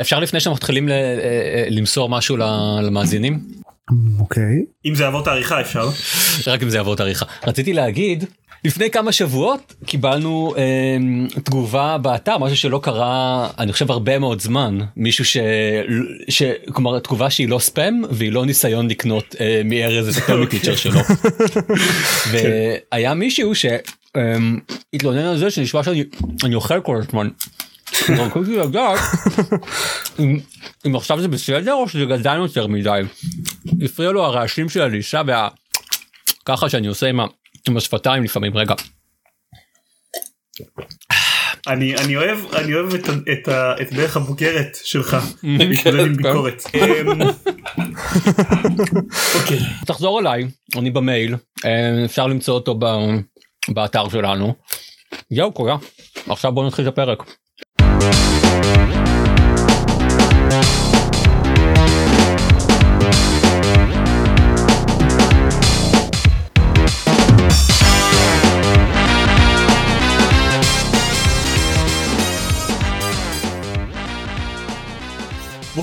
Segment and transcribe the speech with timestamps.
[0.00, 0.88] אפשר לפני שאנחנו מתחילים
[1.70, 2.36] למסור משהו
[2.82, 3.40] למאזינים?
[4.18, 4.64] אוקיי.
[4.86, 5.88] אם זה יעבור את העריכה אפשר.
[6.46, 7.26] רק אם זה יעבור את העריכה.
[7.46, 8.24] רציתי להגיד
[8.64, 10.96] לפני כמה שבועות קיבלנו אה,
[11.40, 15.36] תגובה באתר משהו שלא קרה אני חושב הרבה מאוד זמן מישהו ש...
[16.28, 16.42] ש...
[16.72, 21.00] כלומר תגובה שהיא לא ספאם והיא לא ניסיון לקנות אה, מארז את הפרמי פיצ'ר שלו.
[22.92, 27.28] והיה מישהו שהתלונן על זה שנשמע שאני אוכל כל הזמן.
[28.36, 28.98] רציתי לדעת
[30.86, 33.00] אם עכשיו זה בסדר או שזה גדל יותר מדי.
[33.84, 35.48] הפריע לו הרעשים של הלישה וה...
[36.44, 37.26] ככה שאני עושה עם ה...
[37.68, 38.74] עם השפתיים לפעמים רגע.
[41.66, 43.48] אני אני אוהב אני אוהב את, את,
[43.82, 46.62] את דרך הבוגרת שלך להתמודד עם ביקורת.
[49.34, 49.58] אוקיי.
[49.86, 50.44] תחזור אליי
[50.76, 52.78] אני במייל אה, אפשר למצוא אותו
[53.68, 54.54] באתר שלנו.
[55.30, 55.76] זהו קורה
[56.28, 57.22] עכשיו בוא נתחיל את הפרק.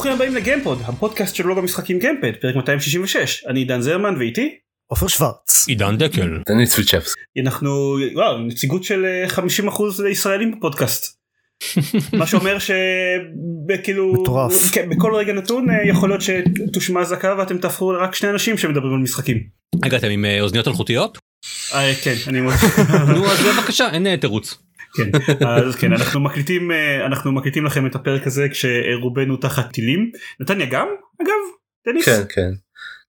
[0.03, 4.55] ברוכים הבאים לגיימפוד הפודקאסט של לוג המשחקים גיימפד פרק 266 אני עידן זרמן ואיתי?
[4.87, 5.65] עופר שוורץ.
[5.67, 6.39] עידן דקל.
[6.49, 11.22] דניס ויצ'בסקי אנחנו וואו נציגות של 50% אה, לישראלים בפודקאסט.
[12.13, 17.87] מה שאומר שכאילו מטורף כן, בכל רגע נתון אה, יכול להיות שתושמע אזעקה ואתם תהפכו
[17.87, 19.43] רק שני אנשים שמדברים על משחקים.
[19.85, 21.17] רגע אתם עם אה, אוזניות אלחוטיות?
[22.03, 22.41] כן אני
[23.07, 24.57] נו אז בבקשה אין תירוץ.
[24.95, 25.09] כן,
[25.47, 30.65] אז כן אנחנו מקליטים אה, אנחנו מקליטים לכם את הפרק הזה כשרובנו תחת טילים נתניה
[30.65, 30.87] גם
[31.21, 31.31] אגב
[31.87, 32.05] דניס?
[32.05, 32.51] כן כן.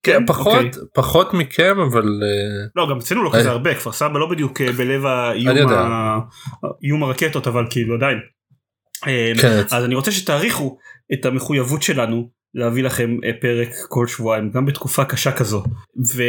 [0.03, 0.83] כן, פחות אוקיי.
[0.95, 4.73] פחות מכם אבל אה, לא גם אצלנו לא כזה הרבה כפר סבא לא בדיוק אה,
[4.73, 8.19] בלב האיום הרקטות אבל כאילו עדיין.
[9.41, 9.63] כן.
[9.71, 10.79] אז אני רוצה שתעריכו
[11.13, 15.65] את המחויבות שלנו להביא לכם אה, פרק כל שבועיים גם בתקופה קשה כזו
[16.15, 16.23] ו...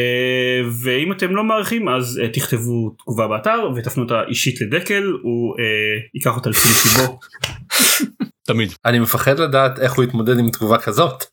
[0.83, 5.59] ואם אתם לא מעריכים אז uh, תכתבו תגובה באתר ותפנו אותה אישית לדקל הוא uh,
[6.15, 7.19] ייקח אותה לפי שיבו.
[8.47, 8.73] תמיד.
[8.85, 11.23] אני מפחד לדעת איך הוא יתמודד עם תגובה כזאת.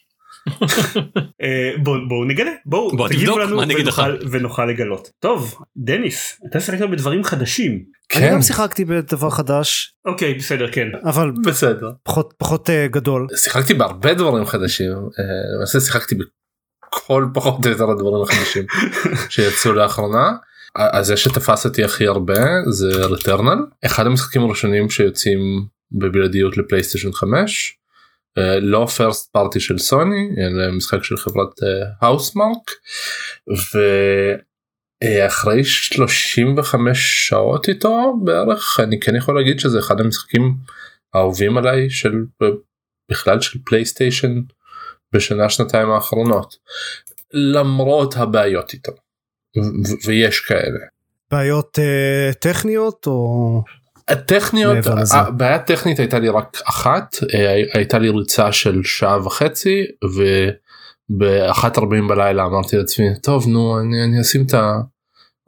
[1.83, 7.25] בואו בוא נגלה בואו בוא, תגידו לנו ונוכל, ונוכל לגלות טוב דניס אתה שיחקת בדברים
[7.25, 7.83] חדשים.
[8.09, 8.23] כן.
[8.23, 9.95] אני גם שיחקתי בדבר חדש.
[10.05, 10.89] אוקיי בסדר כן.
[11.05, 11.91] אבל בסדר.
[12.03, 13.27] פחות פחות uh, גדול.
[13.37, 14.93] שיחקתי בהרבה דברים חדשים.
[14.93, 18.65] uh, למעשה שיחקתי בכל פחות או יותר הדברים החדשים
[19.33, 20.33] שיצאו לאחרונה.
[20.75, 25.39] אז זה שתפס אותי הכי הרבה זה Returnal אחד המשחקים הראשונים שיוצאים
[25.93, 27.82] בבלעדיות לפלייסטיישן 5 אה,
[28.61, 31.51] לא first party של סוני אלא משחק של חברת
[32.01, 32.71] Housemarque
[35.05, 40.55] ואחרי 35 שעות איתו בערך אני כן יכול להגיד שזה אחד המשחקים
[41.15, 42.25] האהובים עליי של
[43.11, 44.41] בכלל של פלייסטיישן
[45.13, 46.57] בשנה שנתיים האחרונות
[47.33, 48.93] למרות הבעיות איתו
[50.07, 50.79] ויש כאלה.
[51.31, 53.63] בעיות uh, טכניות או
[54.13, 54.79] הטכניות
[55.13, 62.45] הבעיה הטכנית הייתה לי רק אחת אה, הייתה לי ריצה של שעה וחצי וב-1.40 בלילה
[62.45, 64.55] אמרתי לעצמי טוב נו אני, אני אשים את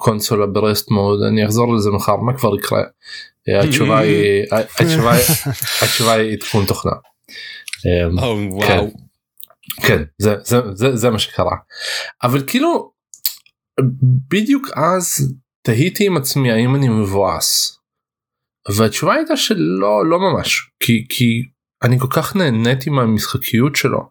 [0.01, 2.83] הקונסולה ברסט מוד אני אחזור לזה מחר מה כבר יקרה.
[3.49, 5.13] אה, התשובה היא התשובה
[5.83, 6.93] התשובה היא עדכון תוכנה.
[7.87, 8.09] אה,
[8.67, 8.87] כן,
[9.83, 11.57] כן זה, זה, זה, זה מה שקרה.
[12.23, 12.91] אבל כאילו
[14.31, 17.79] בדיוק אז תהיתי עם עצמי האם אני מבואס
[18.73, 20.71] והתשובה הייתה שלא לא ממש.
[20.81, 21.43] כי כי
[21.83, 24.09] אני כל כך נהניתי מהמשחקיות שלו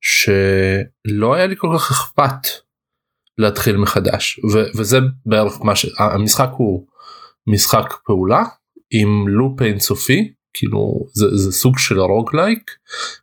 [0.00, 2.48] שלא היה לי כל כך אכפת
[3.38, 4.40] להתחיל מחדש.
[4.52, 6.86] ו- וזה בערך מה שהמשחק הוא
[7.46, 8.42] משחק פעולה
[8.90, 12.70] עם לופ אינסופי כאילו זה, זה סוג של רוגלייק.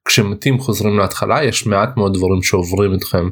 [0.05, 3.29] כשמתים חוזרים להתחלה יש מעט מאוד דברים שעוברים אתכם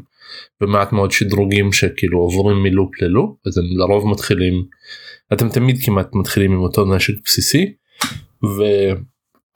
[0.62, 4.66] ומעט מאוד שדרוגים שכאילו עוברים מלופ ללופ אז הם לרוב מתחילים
[5.34, 7.74] אתם תמיד כמעט מתחילים עם אותו נשק בסיסי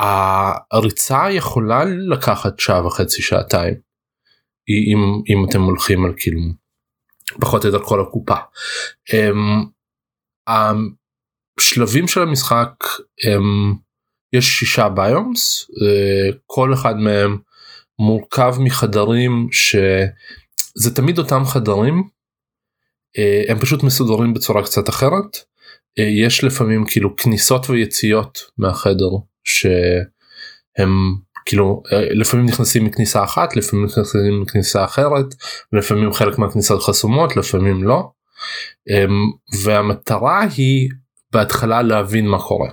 [0.02, 3.90] והריצה יכולה לקחת שעה וחצי שעתיים
[4.70, 6.42] אם אם אתם הולכים על כאילו
[7.42, 8.36] פחות או יותר כל הקופה.
[9.12, 9.68] Um,
[10.48, 12.74] השלבים של המשחק
[13.28, 13.74] הם
[14.34, 17.38] יש שישה ביומס uh, כל אחד מהם
[18.00, 22.04] מורכב מחדרים שזה תמיד אותם חדרים
[23.18, 25.49] uh, הם פשוט מסודרים בצורה קצת אחרת אה,
[26.02, 29.10] יש לפעמים כאילו כניסות ויציאות מהחדר
[29.44, 31.16] שהם
[31.46, 35.26] כאילו אה, לפעמים נכנסים מכניסה אחת לפעמים נכנסים מכניסה אחרת
[35.74, 38.12] לפעמים חלק מהכניסות חסומות לפעמים לא
[38.90, 39.32] אמ,
[39.64, 40.90] והמטרה היא
[41.32, 42.70] בהתחלה להבין מה קורה.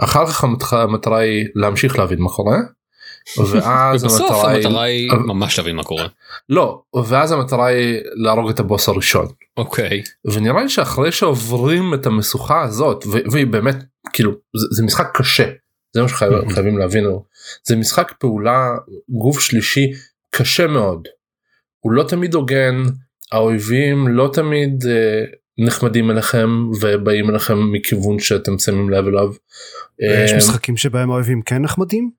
[0.00, 2.56] אחר כך המטרה היא להמשיך להבין מה קורה
[3.50, 6.06] ואז ובסוף המטרה המטרה היא ממש להבין מה קורה.
[6.48, 9.26] לא ואז המטרה היא להרוג את הבוס הראשון
[9.56, 10.02] אוקיי.
[10.32, 13.76] ונראה לי שאחרי שעוברים את המשוכה הזאת והיא באמת
[14.12, 15.50] כאילו זה, זה משחק קשה
[15.94, 17.04] זה מה שחייבים חייבים להבין
[17.66, 18.68] זה משחק פעולה
[19.08, 19.86] גוף שלישי
[20.30, 21.08] קשה מאוד
[21.80, 22.82] הוא לא תמיד הוגן
[23.32, 25.24] האויבים לא תמיד אה,
[25.58, 26.48] נחמדים אליכם
[26.80, 29.32] ובאים אליכם מכיוון שאתם שמים לב אליו.
[30.24, 32.10] יש אה, משחקים שבהם האויבים כן נחמדים?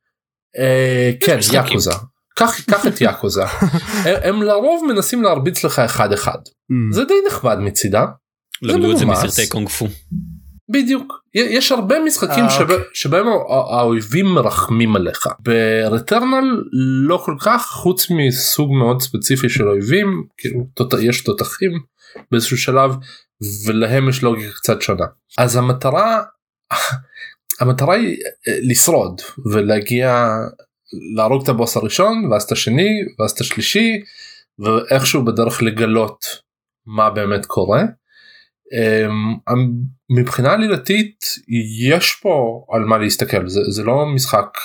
[0.58, 1.40] אה, כן.
[1.54, 1.92] יאקוזה
[2.36, 3.44] קח את יאקוזה
[4.26, 6.38] הם, לרוב מנסים להרביץ לך אחד אחד
[6.72, 6.94] Mm.
[6.96, 8.06] זה די נחמד מצידה
[8.62, 9.06] למדו את זה.
[9.06, 9.88] מסרטי קונג פו.
[10.72, 12.78] בדיוק יש הרבה משחקים אה, שב, אוקיי.
[12.94, 16.62] שבהם הא- האויבים מרחמים עליך ברטרנל
[17.08, 20.66] לא כל כך חוץ מסוג מאוד ספציפי של אויבים כאילו
[21.02, 21.72] יש תותחים
[22.32, 22.92] באיזשהו שלב
[23.68, 25.06] ולהם יש לוגיקה קצת שונה
[25.38, 26.22] אז המטרה
[27.60, 28.18] המטרה היא
[28.48, 29.22] אה, לשרוד
[29.52, 30.28] ולהגיע
[31.16, 32.90] להרוג את הבוס הראשון ואז את השני
[33.20, 34.02] ואז את השלישי
[34.60, 36.26] ואיכשהו בדרך לגלות
[36.86, 37.84] מה באמת קורה.
[38.74, 39.38] אמ,
[40.10, 41.26] מבחינה עלילתית
[41.80, 43.48] יש פה על מה להסתכל.
[43.48, 44.58] זה, זה לא משחק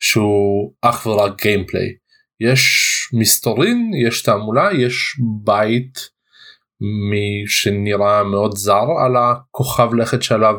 [0.00, 1.94] שהוא אך ורק gameplay.
[2.40, 2.62] יש
[3.12, 6.16] מסתורין יש תעמולה יש בית
[7.46, 10.54] שנראה מאוד זר על הכוכב לכת שעליו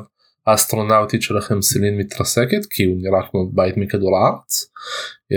[0.48, 4.72] האסטרונאוטית שלכם סלין מתרסקת כי הוא נראה כמו בית מכדור הארץ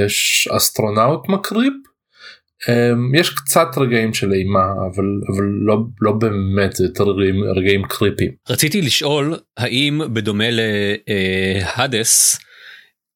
[0.04, 1.72] יש אסטרונאוט קריפי
[2.68, 5.04] אמ, יש קצת רגעים של אימה אבל
[5.34, 12.38] אבל לא לא באמת זה יותר רגעים, רגעים קריפים רציתי לשאול האם בדומה להדס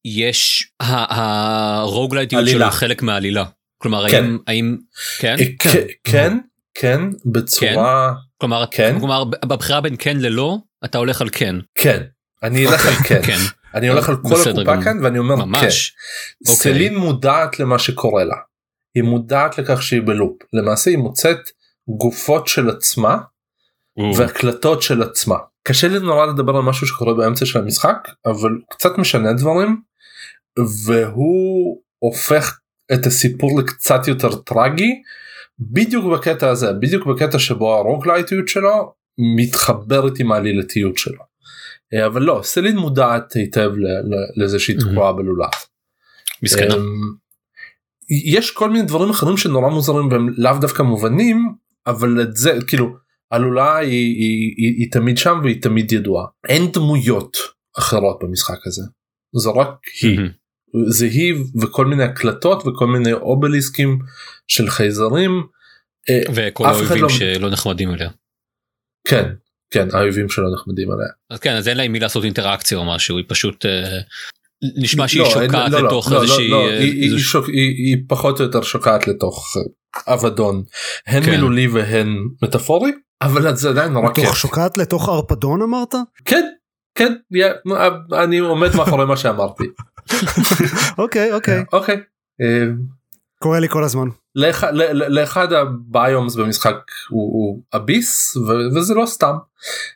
[0.05, 2.71] יש הרוגלייטיות שלו.
[2.71, 3.45] חלק מהעלילה.
[3.77, 4.23] כלומר כן.
[4.23, 4.77] האם האם
[5.19, 6.37] כן אה, כן כן
[6.73, 8.95] כן בצורה כלומר כן.
[8.99, 12.03] כלומר בבחירה בין כן ללא אתה הולך על כן כן
[12.43, 13.37] אני אלך על כן כן
[13.75, 14.83] אני הולך על כל הקופה.
[14.83, 15.95] כאן ואני אומר כן ממש
[16.41, 16.55] אוקיי.
[16.55, 18.35] סלין מודעת למה שקורה לה.
[18.95, 21.37] היא מודעת לכך שהיא בלופ למעשה היא מוצאת
[21.87, 23.17] גופות של עצמה
[24.15, 25.37] והקלטות של עצמה.
[25.63, 29.81] קשה לי נורא לדבר על משהו שקורה באמצע של המשחק אבל קצת משנה דברים
[30.85, 32.59] והוא הופך
[32.93, 35.01] את הסיפור לקצת יותר טרגי
[35.59, 41.21] בדיוק בקטע הזה בדיוק בקטע שבו הרוגלייטיות שלו מתחברת עם העלילתיות שלו.
[41.93, 43.71] אה, אבל לא סלין מודעת היטב
[44.37, 45.49] לזה שהיא תקועה בלולב.
[46.43, 46.75] מסכנה.
[46.75, 46.81] אמ,
[48.09, 51.53] יש כל מיני דברים אחרים שנורא מוזרים והם לאו דווקא מובנים
[51.87, 52.95] אבל את זה כאילו
[53.31, 57.37] הלולה היא, היא, היא, היא תמיד שם והיא תמיד ידועה אין דמויות
[57.77, 58.81] אחרות במשחק הזה
[59.35, 59.69] זו רק
[60.01, 60.19] היא.
[60.89, 63.99] זה היא וכל מיני הקלטות וכל מיני אובליסקים
[64.47, 65.31] של חייזרים
[66.09, 68.09] אה, וכל האויבים לא- שלא נחמדים אליה.
[69.07, 69.29] כן
[69.71, 71.07] כן האויבים שלא נחמדים עליה.
[71.29, 73.97] אז כן אז אין לה עם מי לעשות אינטראקציה או משהו היא פשוט אה,
[74.77, 77.47] נשמע שהיא לא, שוקעת לא, לתוך לא, איזושהי לא, אה, היא- היא- איזוש- היא שוק-
[77.49, 79.57] היא היא פחות או יותר שוקעת לתוך
[80.07, 80.63] אה, אבדון
[81.07, 81.31] הן כן.
[81.31, 82.07] מילולי והן
[82.43, 82.91] מטאפורי
[83.21, 84.23] אבל זה עדיין נורא כיף.
[84.23, 85.95] לתוך שוקעת לתוך ערפדון אמרת?
[86.25, 86.45] כן
[86.95, 87.73] כן יא-
[88.23, 89.63] אני עומד מאחורי מה שאמרתי
[90.97, 91.97] אוקיי אוקיי אוקיי.
[93.39, 94.07] קורה לי כל הזמן.
[94.35, 96.75] לאח- ל- ל- לאחד ה biomes במשחק
[97.09, 99.35] הוא, הוא abyss ו- וזה לא סתם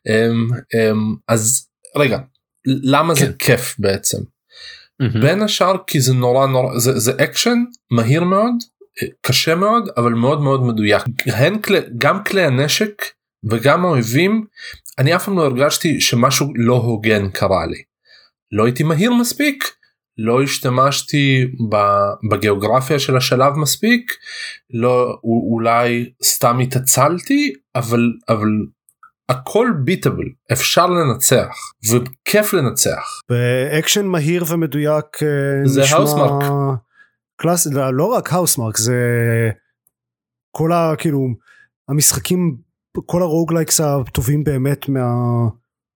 [0.10, 2.20] אמ, אמ, אז רגע
[2.66, 3.32] למה זה כן.
[3.40, 4.18] כיף בעצם.
[5.22, 7.58] בין השאר כי זה נורא נורא זה, זה אקשן
[7.92, 8.52] מהיר מאוד
[9.04, 13.04] אה, קשה מאוד אבל מאוד מאוד מדויק הן כלי, גם כלי הנשק
[13.50, 14.46] וגם האויבים
[15.00, 17.82] אני אף פעם לא הרגשתי שמשהו לא הוגן קרה לי.
[18.52, 19.64] לא הייתי מהיר מספיק
[20.22, 21.46] לא השתמשתי
[22.32, 24.12] בגיאוגרפיה של השלב מספיק
[24.74, 28.50] לא אולי סתם התעצלתי אבל אבל
[29.30, 31.56] הכל beatable אפשר לנצח
[31.92, 36.44] וכיף לנצח באקשן מהיר ומדויק אה, זה נשמע Housemarque.
[37.36, 38.96] קלאסי לא לא רק Housemarque זה
[40.52, 40.94] כל ה...
[40.98, 41.28] כאילו
[41.90, 42.58] המשחקים
[43.06, 44.90] כל ה roguelikes הטובים באמת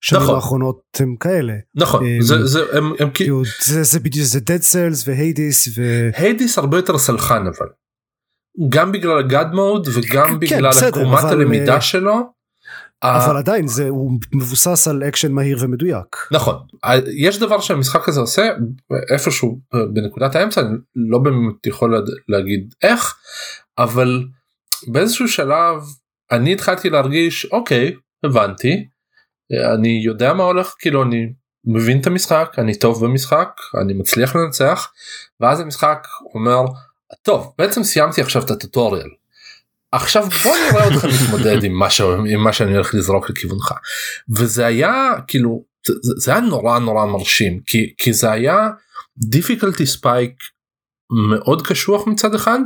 [0.03, 0.35] מהשנים נכון.
[0.35, 1.53] האחרונות הם כאלה.
[1.75, 5.67] נכון אמ, זה זה הם, הם כאילו זה זה בדיוק זה Dead Cells ו Hades
[5.77, 6.09] ו...
[6.15, 7.67] Hades הרבה יותר סלחן אבל
[8.69, 12.33] גם בגלל ה God mode וגם כן, בגלל עקומת אבל, הלמידה אה, שלו.
[13.03, 16.15] אבל עדיין זה הוא מבוסס על אקשן מהיר ומדויק.
[16.31, 16.55] נכון
[17.17, 18.49] יש דבר שהמשחק הזה עושה
[19.13, 23.15] איפשהו אה, בנקודת האמצע אני לא באמת יכול להגיד איך
[23.77, 24.23] אבל
[24.87, 25.81] באיזשהו שלב
[26.31, 28.85] אני התחלתי להרגיש אוקיי הבנתי
[29.73, 31.33] אני יודע מה הולך כאילו אני
[31.65, 33.49] מבין את המשחק אני טוב במשחק
[33.81, 34.91] אני מצליח לנצח
[35.39, 36.65] ואז המשחק אומר
[37.21, 39.09] טוב בעצם סיימתי עכשיו את הטוטוריאל
[39.91, 41.83] עכשיו בוא נראה אותך מתמודד עם.
[42.27, 43.73] עם מה שאני הולך לזרוק לכיוונך
[44.29, 45.63] וזה היה כאילו
[46.01, 48.69] זה, היה נורא נורא מרשים כי כי זה היה
[49.35, 50.43] difficulty spike
[51.29, 52.59] מאוד קשוח מצד אחד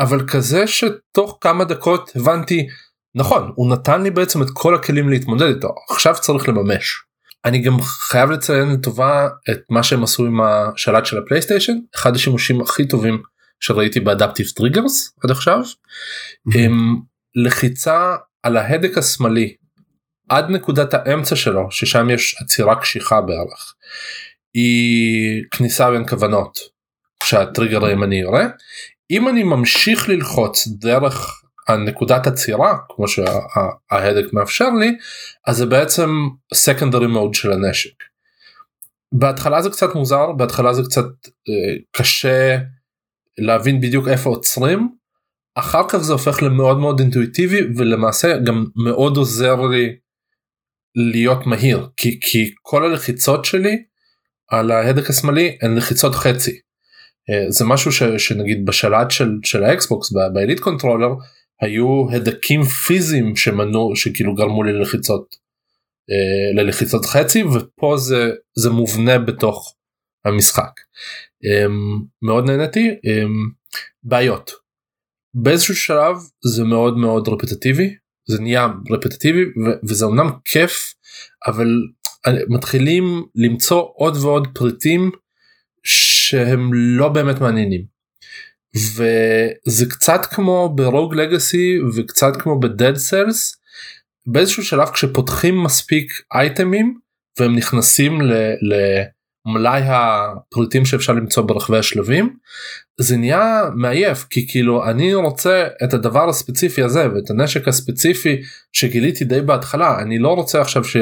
[0.00, 2.66] אבל כזה שתוך כמה דקות הבנתי
[3.14, 7.02] נכון הוא נתן לי בעצם את כל הכלים להתמודד איתו עכשיו צריך לממש.
[7.44, 12.60] אני גם חייב לציין לטובה את מה שהם עשו עם השלט של הפלייסטיישן אחד השימושים
[12.60, 13.22] הכי טובים
[13.60, 15.60] שראיתי ב adaptive triggers עד עכשיו.
[16.54, 16.96] עם
[17.34, 19.54] לחיצה על ההדק השמאלי
[20.28, 23.74] עד נקודת האמצע שלו ששם יש עצירה קשיחה בערך.
[24.54, 26.58] היא כניסה בין כוונות
[27.24, 28.46] שהטריגר הימני יראה.
[29.10, 34.96] אם אני ממשיך ללחוץ דרך הנקודת עצירה כמו שההדק מאפשר לי
[35.46, 36.10] אז זה בעצם
[36.54, 37.92] secondary mode של הנשק.
[39.12, 41.04] בהתחלה זה קצת מוזר בהתחלה זה קצת
[41.48, 42.58] אה, קשה
[43.38, 44.88] להבין בדיוק איפה עוצרים
[45.54, 49.96] אחר כך זה הופך למאוד מאוד אינטואיטיבי ולמעשה גם מאוד עוזר לי
[50.96, 53.84] להיות מהיר כי, כי כל הלחיצות שלי
[54.48, 56.60] על ההדק השמאלי הן לחיצות חצי.
[57.30, 61.10] אה, זה משהו ש, שנגיד בשלט של, של האקסבוקס ב elite controller
[61.60, 65.36] היו הדקים פיזיים שמנו שכאילו גרמו לי ללחיצות
[66.10, 69.74] אה, ללחיצות חצי ופה זה זה מובנה בתוך
[70.24, 70.70] המשחק.
[71.44, 73.50] אמ, מאוד נהניתי אמ,
[74.02, 74.50] בעיות
[75.34, 77.94] באיזשהו שלב זה מאוד מאוד רפטטיבי
[78.28, 79.40] זה נהיה רפטטיבי
[79.88, 80.94] וזה אמנם כיף
[81.46, 81.68] אבל
[82.48, 85.10] מתחילים למצוא עוד ועוד פריטים
[85.84, 87.99] שהם לא באמת מעניינים.
[88.76, 93.56] וזה קצת כמו ברוג לגאסי וקצת כמו בדד סלס
[94.26, 96.98] באיזשהו שלב כשפותחים מספיק אייטמים
[97.38, 98.32] והם נכנסים ל...
[98.62, 98.74] ל
[99.46, 102.36] מלאי הפריטים שאפשר למצוא ברחבי השלבים
[103.00, 109.24] זה נהיה מעייף כי כאילו אני רוצה את הדבר הספציפי הזה ואת הנשק הספציפי שגיליתי
[109.24, 110.96] די בהתחלה אני לא רוצה עכשיו ש,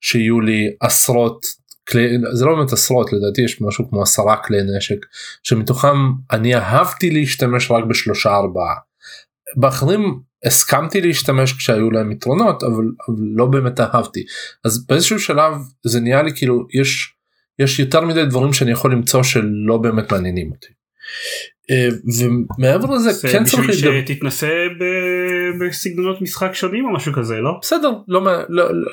[0.00, 1.46] שיהיו לי עשרות
[1.88, 5.06] כלי זה לא באמת עשרות לדעתי יש משהו כמו עשרה כלי נשק
[5.42, 5.96] שמתוכם
[6.32, 8.74] אני אהבתי להשתמש רק בשלושה ארבעה.
[9.56, 12.72] באחרים הסכמתי להשתמש כשהיו להם יתרונות אבל,
[13.08, 14.24] אבל לא באמת אהבתי
[14.64, 15.52] אז באיזשהו שלב
[15.86, 17.14] זה נהיה לי כאילו יש
[17.58, 20.68] יש יותר מדי דברים שאני יכול למצוא שלא באמת מעניינים אותי.
[21.70, 24.50] אה, ומעבר לזה כן צריך בשביל שתתנסה
[25.60, 28.88] בסגנונות משחק שונים או משהו כזה לא בסדר לא, לא, לא,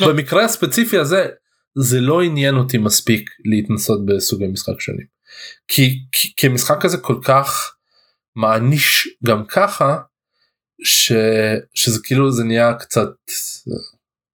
[0.00, 1.26] לא במקרה הספציפי הזה
[1.78, 5.06] זה לא עניין אותי מספיק להתנסות בסוגי משחק שונים
[5.68, 7.74] כי, כי, כי המשחק הזה כל כך
[8.36, 9.98] מעניש גם ככה
[10.84, 11.12] ש,
[11.74, 13.08] שזה כאילו זה נהיה קצת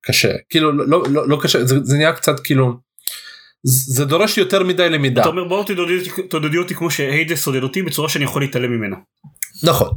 [0.02, 2.78] קשה כאילו לא לא לא קשה זה, זה נהיה קצת כאילו
[3.62, 5.20] זה דורש יותר מדי למידה.
[5.20, 5.64] אתה אומר בואו
[6.28, 8.97] תודדי אותי כמו שהיידס עודד אותי בצורה שאני יכול להתעלם ממנה.
[9.62, 9.90] נכון.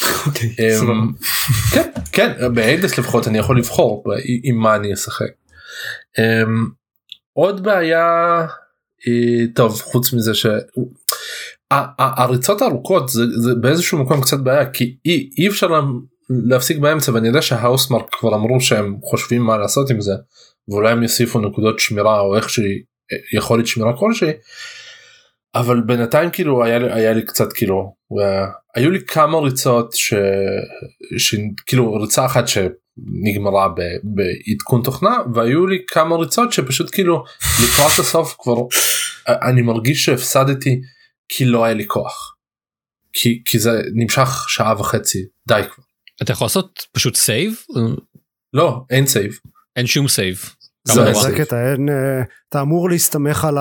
[0.26, 1.12] אוקיי, אמ,
[1.72, 4.04] כן כן בהיידס לפחות אני יכול לבחור
[4.42, 5.30] עם מה אני אשחק.
[7.40, 8.46] עוד בעיה
[9.54, 10.32] טוב חוץ מזה
[11.70, 15.68] שהריצות הארוכות זה, זה באיזשהו מקום קצת בעיה כי אי, אי אפשר
[16.30, 20.12] להפסיק באמצע ואני יודע שהאוסמרק כבר אמרו שהם חושבים מה לעשות עם זה
[20.68, 22.82] ואולי הם יוסיפו נקודות שמירה או איך שהיא
[23.32, 24.32] יכולת שמירה כלשהי.
[25.54, 27.94] אבל בינתיים כאילו היה לי היה לי קצת כאילו
[28.74, 30.14] היו לי כמה ריצות ש...
[31.18, 32.70] שכאילו ריצה אחת שנגמרה
[33.76, 33.80] ב...
[34.02, 37.24] בעדכון תוכנה והיו לי כמה ריצות שפשוט כאילו
[37.64, 38.56] לקראת הסוף כבר
[39.28, 40.80] אני מרגיש שהפסדתי
[41.28, 42.36] כי לא היה לי כוח.
[43.12, 45.84] כי, כי זה נמשך שעה וחצי די כבר.
[46.22, 47.54] אתה יכול לעשות פשוט save?
[48.52, 49.38] לא אין save.
[49.76, 50.54] אין שום save.
[50.84, 53.54] זה הקטע, אין, אה, אתה אמור להסתמך על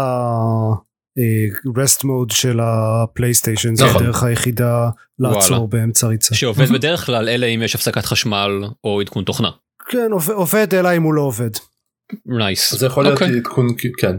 [1.17, 4.03] ה-rest mode של הפלייסטיישן, זה נכון.
[4.03, 4.89] הדרך היחידה
[5.19, 6.35] לעצור באמצע ריצה.
[6.35, 8.51] שעובד בדרך כלל אלא אם יש הפסקת חשמל
[8.83, 9.49] או עדכון תוכנה.
[9.89, 11.51] כן עובד אלא אם הוא לא עובד.
[12.25, 12.75] nice.
[12.75, 13.37] זה יכול להיות אוקיי.
[13.37, 14.15] עדכון כן.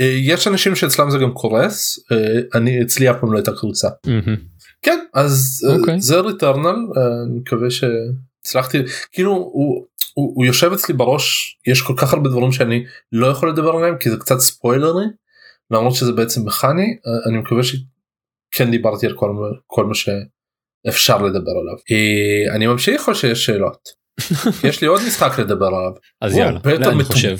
[0.00, 3.88] אה, יש אנשים שאצלם זה גם קורס אה, אני אצלי אף פעם לא הייתה קריסה.
[4.82, 6.00] כן אז אוקיי.
[6.00, 6.76] זה ריטרנל
[7.26, 8.78] אני מקווה שהצלחתי
[9.12, 13.50] כאילו הוא הוא, הוא יושב אצלי בראש יש כל כך הרבה דברים שאני לא יכול
[13.50, 15.04] לדבר עליהם כי זה קצת ספוילרי
[15.70, 16.96] למרות שזה בעצם מכני
[17.28, 19.30] אני מקווה שכן דיברתי על כל,
[19.66, 21.74] כל מה שאפשר לדבר עליו.
[21.90, 23.88] אה, אני ממשיך או שיש שאלות?
[24.68, 25.92] יש לי עוד משחק לדבר עליו.
[26.20, 27.36] אז יאללה לאן חושב.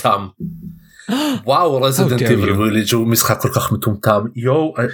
[1.44, 4.20] וואו רזידנט איבל וויליג' הוא משחק כל כך מטומטם.
[4.36, 4.84] יואו אה,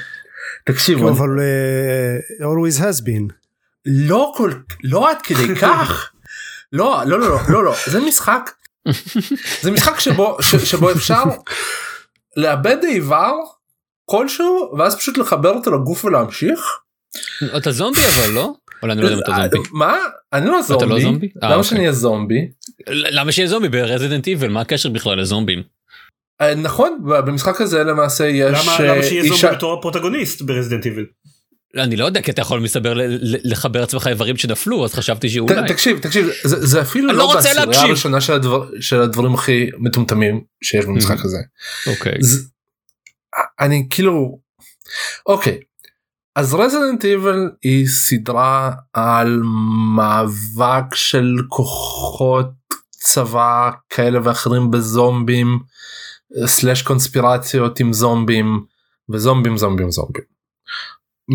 [0.64, 3.32] תקשיבו אבל uh, always has been.
[3.86, 4.52] לא כל
[4.84, 6.12] לא עד כדי כך.
[6.72, 7.74] לא לא לא לא לא לא.
[7.86, 8.50] זה משחק
[9.62, 11.22] זה משחק שבו ש, שבו אפשר
[12.36, 13.32] לאבד איבר
[14.04, 16.60] כלשהו ואז פשוט לחבר אותו לגוף ולהמשיך.
[17.56, 18.52] אתה זומבי אבל לא?
[18.82, 19.68] אולי אני לא יודע אם אתה זומבי.
[19.72, 19.96] מה?
[20.32, 20.84] אני לא זומבי.
[20.84, 21.28] אתה לא זומבי?
[21.42, 22.48] למה אה, שאני אהיה זומבי?
[22.88, 25.62] למה שיהיה זומבי ב Resident Evil מה הקשר בכלל לזומבים?
[26.56, 29.36] נכון במשחק הזה למעשה יש למה, למה שיהיה אישה...
[29.36, 31.04] זומבי בתור הפרוטגוניסט ב Resident Evil?
[31.76, 35.98] אני לא יודע כי אתה יכול מסתבר לחבר עצמך איברים שנפלו אז חשבתי שאולי תקשיב
[35.98, 40.84] תקשיב זה, זה אפילו לא, לא בסדרה הראשונה של, הדבר, של הדברים הכי מטומטמים שיש
[40.84, 41.38] במשחק הזה.
[41.86, 42.18] אוקיי.
[43.60, 44.40] אני כאילו
[45.26, 45.60] אוקיי
[46.36, 49.42] אז Resident Evil היא סדרה על
[49.96, 52.50] מאבק של כוחות
[52.90, 55.58] צבא כאלה ואחרים בזומבים
[56.46, 58.64] סלאש קונספירציות עם זומבים
[59.10, 60.24] וזומבים זומבים זומבים.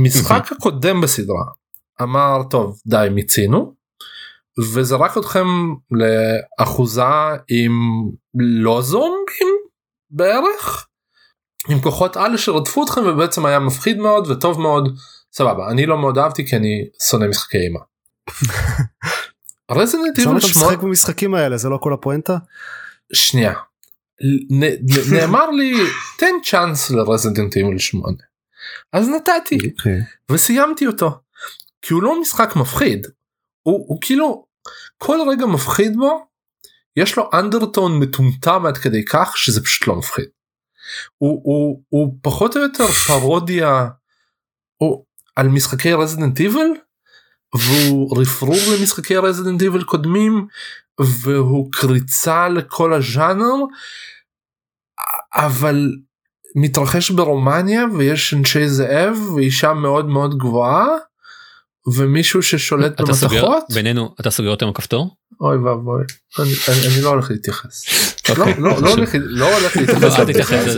[0.03, 1.43] משחק הקודם בסדרה
[2.01, 3.73] אמר טוב די מיצינו
[4.73, 5.47] וזרק אתכם
[5.91, 7.03] לאחוזה
[7.49, 7.71] עם
[8.35, 9.55] לא זומבים
[10.09, 10.87] בערך
[11.69, 14.97] עם כוחות על שרדפו אתכם ובעצם היה מפחיד מאוד וטוב מאוד
[15.33, 17.79] סבבה אני לא מאוד אהבתי כי אני שונא משחקי אימה.
[19.71, 22.37] רזינט איבל משחק במשחקים האלה זה לא כל הפואנטה?
[23.13, 23.53] שנייה.
[25.11, 25.73] נאמר לי
[26.17, 28.26] תן צ'אנס לרזינט איבל 8.
[28.93, 29.71] אז נתתי okay.
[29.71, 30.01] אוקיי.
[30.31, 31.19] וסיימתי אותו.
[31.81, 33.07] כי הוא לא משחק מפחיד.
[33.63, 34.45] הוא, הוא כאילו
[34.97, 36.27] כל רגע מפחיד בו
[36.95, 40.25] יש לו אנדרטון מטומטם עד כדי כך שזה פשוט לא מפחיד.
[41.17, 43.87] הוא, הוא, הוא פחות או יותר פרודיה
[44.77, 45.05] הוא,
[45.35, 46.67] על משחקי Resident Evil
[47.55, 50.47] והוא רפרור למשחקי Resident Evil קודמים
[50.99, 53.55] והוא קריצה לכל הז'אנר
[55.33, 55.91] אבל
[56.59, 60.87] מתרחש ברומניה ויש אנשי זאב ואישה מאוד מאוד גבוהה
[61.95, 63.63] ומישהו ששולט במתכות.
[63.73, 65.15] בינינו אתה סוגר אותה עם הכפתור?
[65.41, 66.03] אוי ואבוי
[66.39, 67.85] אני, אני, אני לא הולך להתייחס.
[68.37, 70.77] לא, לא, לא הולך לא הולך להתייחס.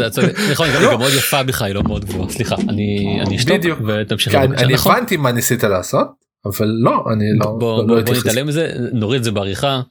[0.51, 3.55] נכון היא גם מאוד יפה בכלל היא לא מאוד גבוהה סליחה אני אני אשתוק
[3.87, 4.35] ותמשיך.
[4.35, 4.95] אני נכון.
[4.95, 6.07] הבנתי מה ניסית לעשות
[6.45, 9.81] אבל לא אני לא בוא נתעלם מזה נוריד את זה בעריכה.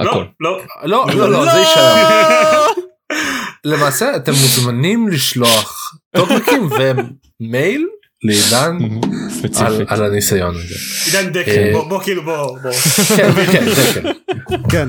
[0.00, 2.66] לא לא לא לא זה יישאר.
[3.64, 6.68] למעשה אתם מוזמנים לשלוח טוקבקים
[7.40, 7.86] ומייל
[8.22, 8.78] לעידן
[9.88, 10.74] על הניסיון הזה.
[11.06, 12.72] עידן דקל בוא כאילו בוא בוא.
[13.16, 14.12] כן כן דקל.
[14.70, 14.88] כן.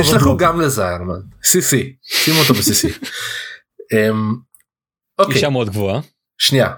[0.00, 1.20] תשלחו גם לזיירמן.
[1.44, 1.96] סיסי.
[2.02, 2.88] שימו אותו בסיסי.
[5.30, 6.00] אישה מאוד גבוהה.
[6.38, 6.68] שנייה.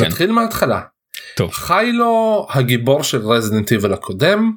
[0.00, 0.80] נתחיל מההתחלה.
[1.36, 1.50] טוב.
[1.50, 4.52] חי לו הגיבור של רזידנט איבל הקודם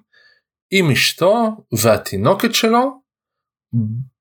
[0.71, 2.91] עם אשתו והתינוקת שלו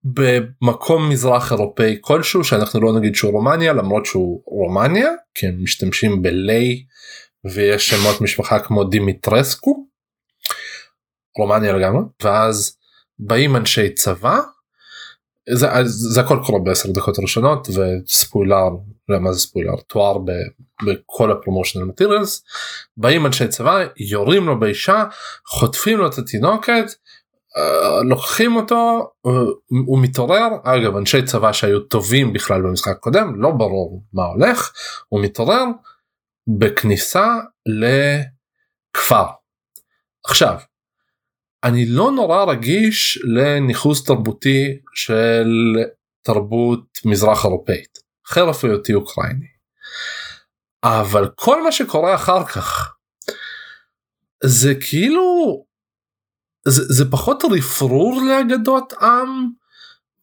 [0.05, 6.23] במקום מזרח אירופאי כלשהו שאנחנו לא נגיד שהוא רומניה למרות שהוא רומניה כי הם משתמשים
[6.23, 6.85] בליי
[7.45, 9.87] ויש שמות משפחה כמו דימיטרסקו.
[11.38, 12.03] רומניה לגמרי.
[12.23, 12.77] ואז
[13.19, 14.40] באים אנשי צבא.
[15.53, 18.69] זה, זה הכל קורה בעשר דקות ראשונות וספוילר
[19.09, 19.77] למה זה ספוילר?
[19.88, 20.31] תואר ב,
[20.87, 22.45] בכל הפרומושנל מטיריאלס.
[22.97, 25.05] באים אנשי צבא יורים לו באישה
[25.47, 26.85] חוטפים לו את התינוקת
[28.09, 29.11] לוקחים אותו
[29.87, 34.73] הוא מתעורר אגב אנשי צבא שהיו טובים בכלל במשחק קודם לא ברור מה הולך
[35.09, 35.64] הוא מתעורר
[36.59, 37.27] בכניסה
[37.67, 39.27] לכפר.
[40.25, 40.59] עכשיו
[41.64, 45.49] אני לא נורא רגיש לניכוס תרבותי של
[46.23, 49.47] תרבות מזרח אירופאית חרף היותי אוקראיני.
[50.85, 52.95] אבל כל מה שקורה אחר כך
[54.45, 55.64] זה כאילו
[56.68, 59.48] זה, זה פחות רפרור לאגדות עם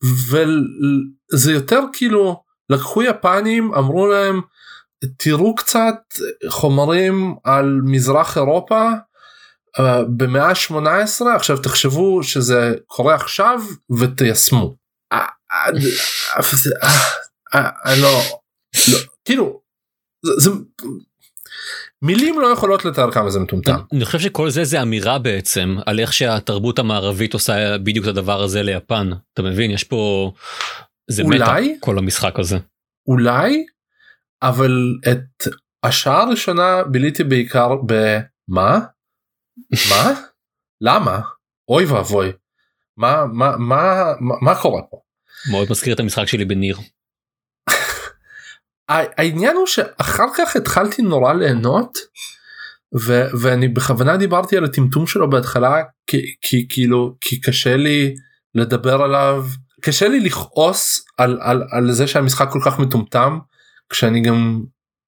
[0.04, 4.42] וזה יותר כאילו לקחו יפנים אמרו להם
[5.18, 5.96] תראו קצת
[6.48, 8.90] חומרים על מזרח אירופה
[9.78, 9.82] uh,
[10.18, 13.62] במאה ה-18 עכשיו תחשבו שזה קורה עכשיו
[14.00, 14.76] ותיישמו.
[15.14, 15.26] אה,
[17.56, 18.22] אה, לא,
[18.92, 19.62] לא כאילו
[20.38, 20.50] זה
[22.02, 23.76] מילים לא יכולות לתאר כמה זה מטומטם.
[23.94, 28.42] אני חושב שכל זה זה אמירה בעצם על איך שהתרבות המערבית עושה בדיוק את הדבר
[28.42, 30.32] הזה ליפן אתה מבין יש פה
[31.10, 32.58] זה אולי מטה כל המשחק הזה.
[33.08, 33.66] אולי
[34.42, 35.48] אבל את
[35.84, 38.80] השעה הראשונה ביליתי בעיקר במה
[39.90, 40.14] מה
[40.88, 41.20] למה
[41.70, 42.32] אוי ואבוי
[42.98, 44.98] מה מה מה מה קורה פה.
[45.52, 46.78] מאוד מזכיר את המשחק שלי בניר.
[48.90, 51.98] העניין הוא שאחר כך התחלתי נורא ליהנות
[53.00, 55.84] ו- ואני בכוונה דיברתי על הטמטום שלו בהתחלה
[56.42, 58.16] כי, כאילו כי קשה לי
[58.56, 59.46] לדבר עליו
[59.82, 63.40] קשה לי לכעוס על, על, על זה שהמשחק כל כך מטומטם
[63.90, 64.62] כשאני גם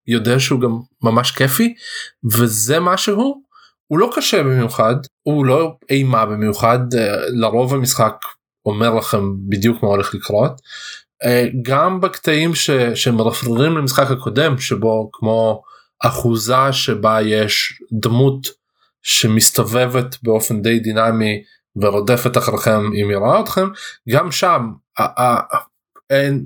[0.07, 1.73] יודע שהוא גם ממש כיפי
[2.33, 3.43] וזה משהו
[3.87, 6.79] הוא לא קשה במיוחד הוא לא אימה במיוחד
[7.29, 8.13] לרוב המשחק
[8.65, 10.57] אומר לכם בדיוק מה הולך לקרות אה,
[11.61, 15.61] גם בקטעים ש, שמרפררים למשחק הקודם שבו כמו
[16.03, 18.47] אחוזה שבה יש דמות
[19.01, 21.43] שמסתובבת באופן די דינמי
[21.75, 23.67] ורודפת אחריכם אם היא רואה אתכם
[24.09, 24.71] גם שם
[26.09, 26.45] אין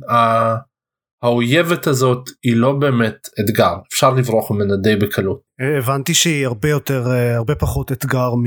[1.21, 5.41] האויבת הזאת היא לא באמת אתגר אפשר לברוח ממנה די בקלות.
[5.77, 7.03] הבנתי שהיא הרבה יותר
[7.35, 8.45] הרבה פחות אתגר מ...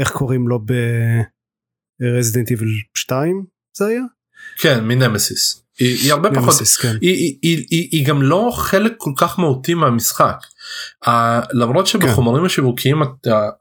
[0.00, 0.58] איך קוראים לו
[2.00, 3.44] ברזידנט איבל 2
[3.76, 4.02] זה היה?
[4.58, 5.62] כן מנמסיס.
[5.78, 6.96] היא, היא הרבה פחות כן.
[7.00, 10.36] היא, היא, היא, היא, היא גם לא חלק כל כך מהותי מהמשחק
[11.04, 11.10] uh,
[11.52, 12.46] למרות שבחומרים כן.
[12.46, 13.02] השיווקיים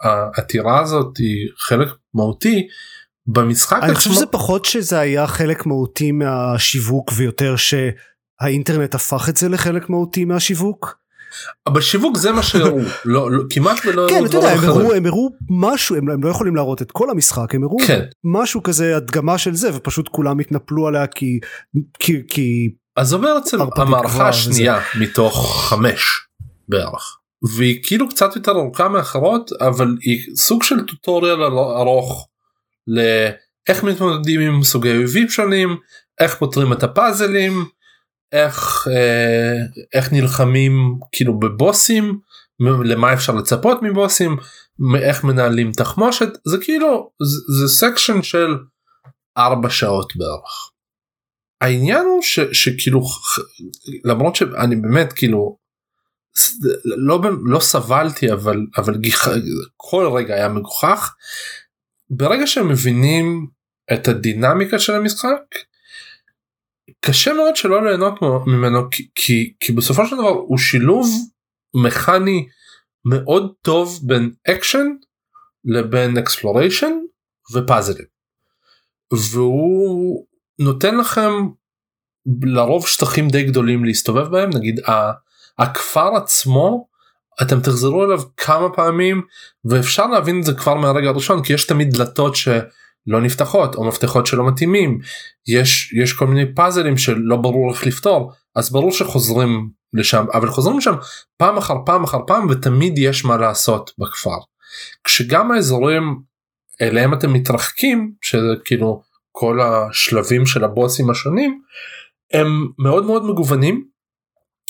[0.01, 2.67] העתירה הזאת היא חלק מהותי
[3.27, 9.49] במשחק אני חושב שזה פחות שזה היה חלק מהותי מהשיווק ויותר שהאינטרנט הפך את זה
[9.49, 11.00] לחלק מהותי מהשיווק.
[11.69, 15.29] בשיווק זה מה שהראו לא, לא כמעט ולא כן אתה יודע הם הראו, הם הראו
[15.49, 18.01] משהו הם, הם לא יכולים להראות את כל המשחק הם הראו כן.
[18.23, 21.39] משהו כזה הדגמה של זה ופשוט כולם התנפלו עליה כי
[21.99, 25.05] כי כי אז אומר אצל המערכה השנייה וזה.
[25.05, 26.27] מתוך חמש
[26.69, 27.17] בערך
[27.55, 32.27] והיא כאילו קצת יותר ארוכה מאחרות אבל היא סוג של tutorial ארוך
[32.87, 35.77] לאיך מתמודדים עם סוגי אויבים שונים
[36.19, 37.65] איך פותרים את הפאזלים
[38.31, 39.57] איך אה,
[39.93, 42.19] איך נלחמים כאילו בבוסים
[42.85, 44.37] למה אפשר לצפות מבוסים
[44.99, 48.57] איך מנהלים תחמושת זה כאילו זה, זה section של
[49.37, 50.71] ארבע שעות בערך.
[51.61, 53.01] העניין הוא ש, שכאילו
[54.05, 55.57] למרות שאני באמת כאילו
[56.83, 59.27] לא לא סבלתי אבל אבל גיח,
[59.77, 61.15] כל רגע היה מגוחך
[62.09, 63.47] ברגע שהם מבינים
[63.93, 65.41] את הדינמיקה של המשחק
[66.99, 71.07] קשה מאוד שלא ליהנות ממנו כי, כי, כי בסופו של דבר הוא שילוב
[71.73, 72.47] מכני
[73.05, 74.87] מאוד טוב בין אקשן
[75.65, 76.93] לבין exploration
[77.53, 78.05] ופאזלים.
[79.13, 80.25] והוא
[80.59, 81.31] נותן לכם
[82.43, 84.79] לרוב שטחים די גדולים להסתובב בהם נגיד
[85.57, 86.87] הכפר עצמו
[87.41, 89.21] אתם תחזרו אליו כמה פעמים
[89.65, 92.47] ואפשר להבין את זה כבר מהרגע הראשון כי יש תמיד דלתות ש...
[93.07, 94.99] לא נפתחות או מפתחות שלא מתאימים
[95.47, 100.77] יש יש כל מיני פאזלים שלא ברור איך לפתור אז ברור שחוזרים לשם אבל חוזרים
[100.77, 100.93] לשם
[101.37, 104.37] פעם אחר פעם אחר פעם ותמיד יש מה לעשות בכפר.
[105.03, 106.19] כשגם האזורים
[106.81, 111.61] אליהם אתם מתרחקים שזה כאילו כל השלבים של הבוסים השונים
[112.33, 113.85] הם מאוד מאוד מגוונים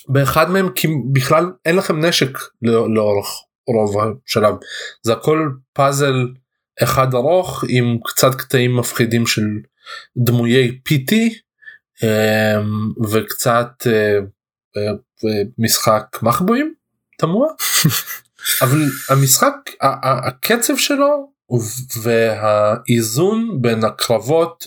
[0.08, 3.28] באחד מהם כי בכלל אין לכם נשק לא, לאורך
[3.68, 4.56] רוב השלב
[5.02, 6.14] זה הכל פאזל
[6.84, 9.48] אחד ארוך עם קצת קטעים מפחידים של
[10.18, 11.14] דמויי PT
[12.04, 14.20] אמ, וקצת אה,
[14.78, 14.94] אה,
[15.58, 16.74] משחק מחבואים
[17.18, 17.48] תמוה.
[18.64, 18.80] אבל
[19.10, 19.54] המשחק
[20.04, 21.32] הקצב שלו
[22.04, 24.66] והאיזון בין הקרבות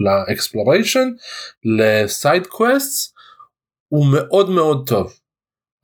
[0.00, 1.08] ל exploration
[1.64, 3.14] ל side quest
[3.88, 5.12] הוא מאוד מאוד טוב.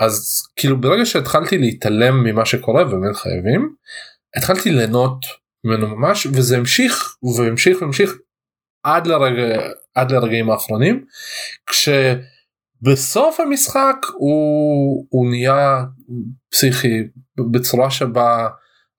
[0.01, 3.75] אז כאילו ברגע שהתחלתי להתעלם ממה שקורה באמת חייבים
[4.37, 5.17] התחלתי ליהנות
[5.65, 8.15] ממנו ממש וזה המשיך והמשיך והמשיך
[8.83, 11.05] עד לרגע עד לרגעים האחרונים
[11.67, 15.85] כשבסוף המשחק הוא, הוא נהיה
[16.51, 17.09] פסיכי
[17.53, 18.49] בצורה שבה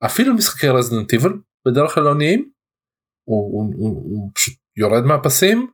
[0.04, 1.32] אפילו משחקי רזדנטיבל
[1.66, 2.50] בדרך כלל לא נהיים
[3.24, 5.70] הוא, הוא, הוא, הוא פשוט יורד מהפסים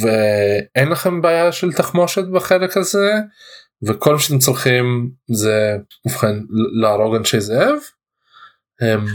[0.00, 3.12] ואין לכם בעיה של תחמושת בחלק הזה
[3.86, 6.36] וכל מה שאתם צריכים זה ובכן
[6.80, 7.76] להרוג אנשי זאב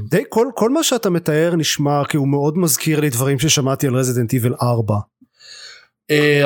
[0.09, 3.95] די כל כל מה שאתה מתאר נשמע כי הוא מאוד מזכיר לי דברים ששמעתי על
[3.95, 4.95] Resident Evil 4.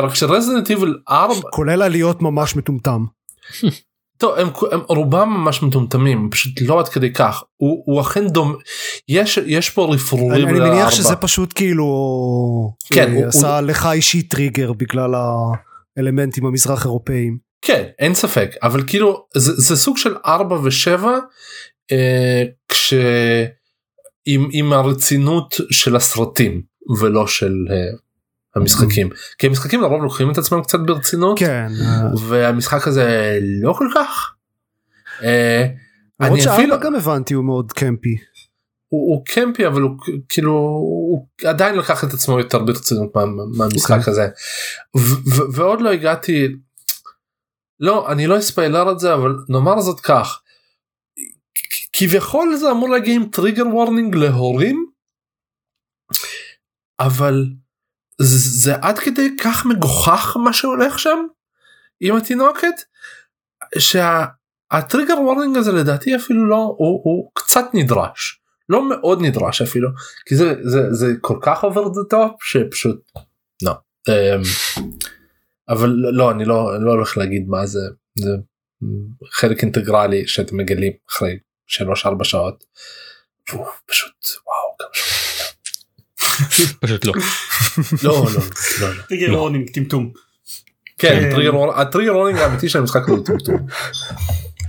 [0.01, 3.05] רק ש Resident Evil 4 כולו לא היה ממש מטומטם.
[4.17, 8.53] טוב הם, הם רובם ממש מטומטמים פשוט לא עד כדי כך הוא, הוא אכן דומה
[9.07, 11.85] יש יש פה רפרורים אני, אני מניח שזה פשוט כאילו
[12.93, 13.67] כן הוא עשה הוא...
[13.67, 15.11] לך אישי טריגר בגלל
[15.97, 21.03] האלמנטים המזרח אירופאים כן אין ספק אבל כאילו זה, זה סוג של 4 ו7
[21.91, 22.93] אה, כש...
[24.25, 26.61] עם, עם הרצינות של הסרטים
[26.99, 27.97] ולא של uh,
[28.55, 29.15] המשחקים mm.
[29.37, 31.67] כי המשחקים לרוב לוקחים את עצמם קצת ברצינות כן
[32.27, 34.33] והמשחק הזה לא כל כך.
[35.19, 35.23] Uh,
[36.21, 38.17] אני אפילו גם הבנתי הוא מאוד קמפי.
[38.87, 39.91] הוא, הוא קמפי אבל הוא
[40.29, 43.25] כאילו הוא עדיין לקח את עצמו יותר ברצינות מה,
[43.57, 43.99] מהמשחק okay.
[43.99, 44.11] אוקיי.
[44.11, 44.27] הזה
[44.97, 44.99] ו,
[45.35, 46.47] ו, ועוד לא הגעתי
[47.79, 50.39] לא אני לא אספיילר את זה אבל נאמר זאת כך
[51.93, 54.85] כביכול זה אמור להגיע עם טריגר וורנינג להורים
[56.99, 57.45] אבל
[58.19, 61.25] זה עד כדי כך מגוחך מה שהולך שם
[61.99, 62.75] עם התינוקת
[63.79, 68.43] שהטריגר וורנינג הזה לדעתי אפילו לא הוא, הוא קצת נדרש.
[68.69, 69.89] לא מאוד נדרש אפילו
[70.25, 73.01] כי זה זה זה כל כך over the top שפשוט
[73.61, 73.73] לא
[75.69, 77.79] אבל לא אני לא אני לא הולך להגיד מה זה
[78.19, 78.29] זה
[79.31, 81.37] חלק אינטגרלי שאתם מגלים אחרי
[81.73, 82.63] שלוש ארבע שעות.
[83.49, 84.63] והוא פשוט וואו.
[86.79, 87.13] פשוט לא.
[88.03, 88.41] לא לא
[88.81, 88.87] לא.
[89.09, 90.11] טריגר וורנינג טמטום.
[90.97, 91.29] כן
[91.75, 93.67] הטריגר וורנינג האמיתי של המשחק הוא טמטום.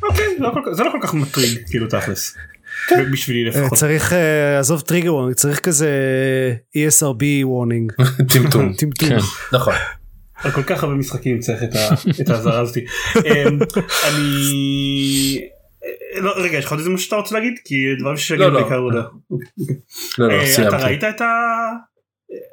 [0.02, 0.26] אוקיי
[0.72, 2.34] זה לא כל כך מטרגר כאילו תכלס.
[3.12, 3.78] בשבילי לפחות.
[3.78, 4.12] צריך
[4.58, 5.90] עזוב טריגר וורנינג צריך כזה
[6.76, 7.92] ESRB warning.
[8.32, 8.72] טמטום.
[8.78, 9.08] טמטום.
[9.52, 9.74] נכון.
[10.34, 11.62] על כל כך הרבה משחקים צריך
[12.20, 12.84] את האזהרה הזאתי.
[13.16, 13.58] אמ,
[14.08, 15.53] אני...
[16.20, 17.55] לא, רגע יש לך עוד איזה משהו שאתה רוצה להגיד?
[17.64, 18.90] כי דברים ששגים בעיקר לא.
[20.18, 20.77] לא לא אה, סיימתי.
[20.77, 21.25] אתה ראית את ה...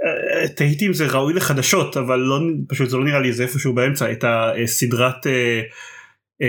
[0.06, 2.40] אה, תהיתי אם זה ראוי לחדשות אבל לא
[2.70, 5.62] פשוט זה לא נראה לי זה איפשהו באמצע את הסדרת אה,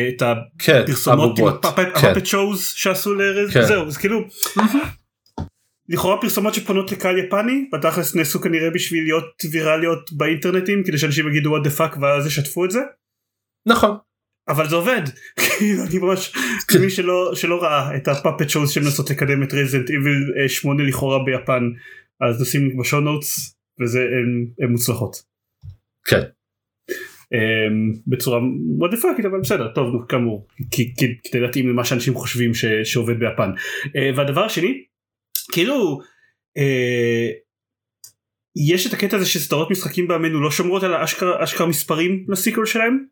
[0.09, 0.23] את
[0.59, 1.37] כן, הפרסומות.
[1.37, 1.45] כן.
[1.69, 3.63] הפאפט שואוז שעשו לארז כן.
[3.63, 4.21] זהו אז כאילו
[5.89, 11.57] לכאורה פרסומות שפונות לקהל יפני בתכלס נעשו כנראה בשביל להיות ויראליות באינטרנטים כדי שאנשים יגידו
[11.57, 12.81] what the fuck ואז ישתפו את זה
[13.67, 13.97] נכון.
[14.49, 15.03] אבל זה עובד
[15.59, 16.33] כאילו, אני ממש
[16.81, 21.63] מי שלא שלא ראה את הפאפט שואוז שמנסות לקדם את רזנט איביל 8 לכאורה ביפן
[22.21, 24.01] אז נשים בשואו נוטס וזה
[24.63, 25.17] הן מוצלחות.
[26.05, 26.21] כן.
[27.33, 28.41] אמ, בצורה
[28.79, 30.47] מאוד פאקית אבל בסדר טוב נו כאמור
[31.31, 33.51] כדי להתאים למה שאנשים חושבים ש- שעובד ביפן
[33.97, 34.85] אה, והדבר השני
[35.53, 35.99] כאילו
[36.59, 37.29] אה,
[38.69, 42.67] יש את הקטע הזה שסדרות משחקים בימינו לא שומרות על האשכרה אשכרה מספרים ל sequel
[42.67, 43.05] שלהם.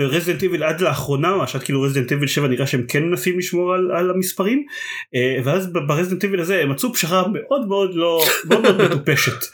[0.00, 3.38] ו Resident Evil עד לאחרונה ממש עד כאילו Resident Evil 7 נראה שהם כן מנסים
[3.38, 4.64] לשמור על, על המספרים
[5.14, 9.44] אה, ואז ב Resident Evil הזה הם מצאו פשרה מאוד מאוד לא מאוד מאוד מטופשת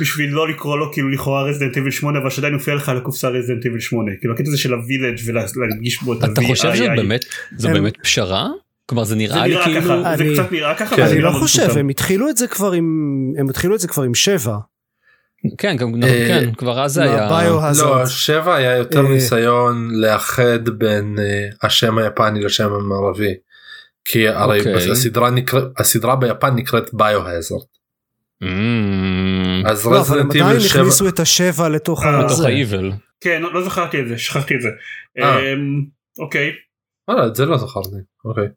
[0.00, 3.28] בשביל לא לקרוא לו כאילו לכאורה Resident Evil 8 אבל שעדיין הופיע לך על הקופסה
[3.28, 6.74] Resident Evil 8 כאילו הקטע הזה של ה Village ולהדגיש בו את אתה חושב.
[6.74, 7.24] שזה באמת
[7.62, 8.48] באמת פשרה?
[8.86, 11.02] כלומר זה זה נראה לי נראה כאילו ככה זה קצת נראה ככה כן.
[11.02, 11.78] אני לא גם חושב.
[11.78, 12.84] הם התחילו את זה כבר עם
[13.38, 14.56] הם התחילו את זה כבר עם שבע.
[15.58, 17.28] כן גם- אה, כן כבר אז זה היה.
[17.82, 19.08] לא שבע היה יותר אה.
[19.08, 23.34] ניסיון לאחד בין אה, השם היפני לשם המערבי.
[24.04, 24.90] כי הרי אוקיי.
[24.90, 27.60] הסדרה נקראת הסדרה ביפן נקראת Biohazard.
[28.42, 32.04] אמ, אז לא, אבל הם רזידנט עדיין איביל 7 הכניסו את השבע לתוך.
[32.04, 32.94] ה-evil.
[33.20, 34.68] כן לא לא זכרתי את זה שכחתי את זה.
[35.18, 35.52] אה.
[35.52, 35.84] אמ,
[36.18, 36.50] אוקיי
[37.08, 37.96] וואלה, את זה לא זכרתי.
[38.24, 38.48] אוקיי.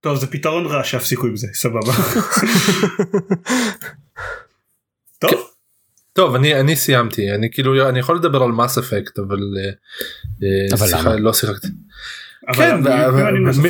[0.00, 1.92] טוב זה פתרון רע שיפסיקו עם זה סבבה.
[6.14, 6.34] טוב.
[6.34, 9.70] אני אני סיימתי אני כאילו אני יכול לדבר על מס אפקט אבל אה,
[10.42, 11.20] אה, אבל שיחה- למה?
[11.20, 11.66] לא שיחקתי.
[12.56, 12.84] כן.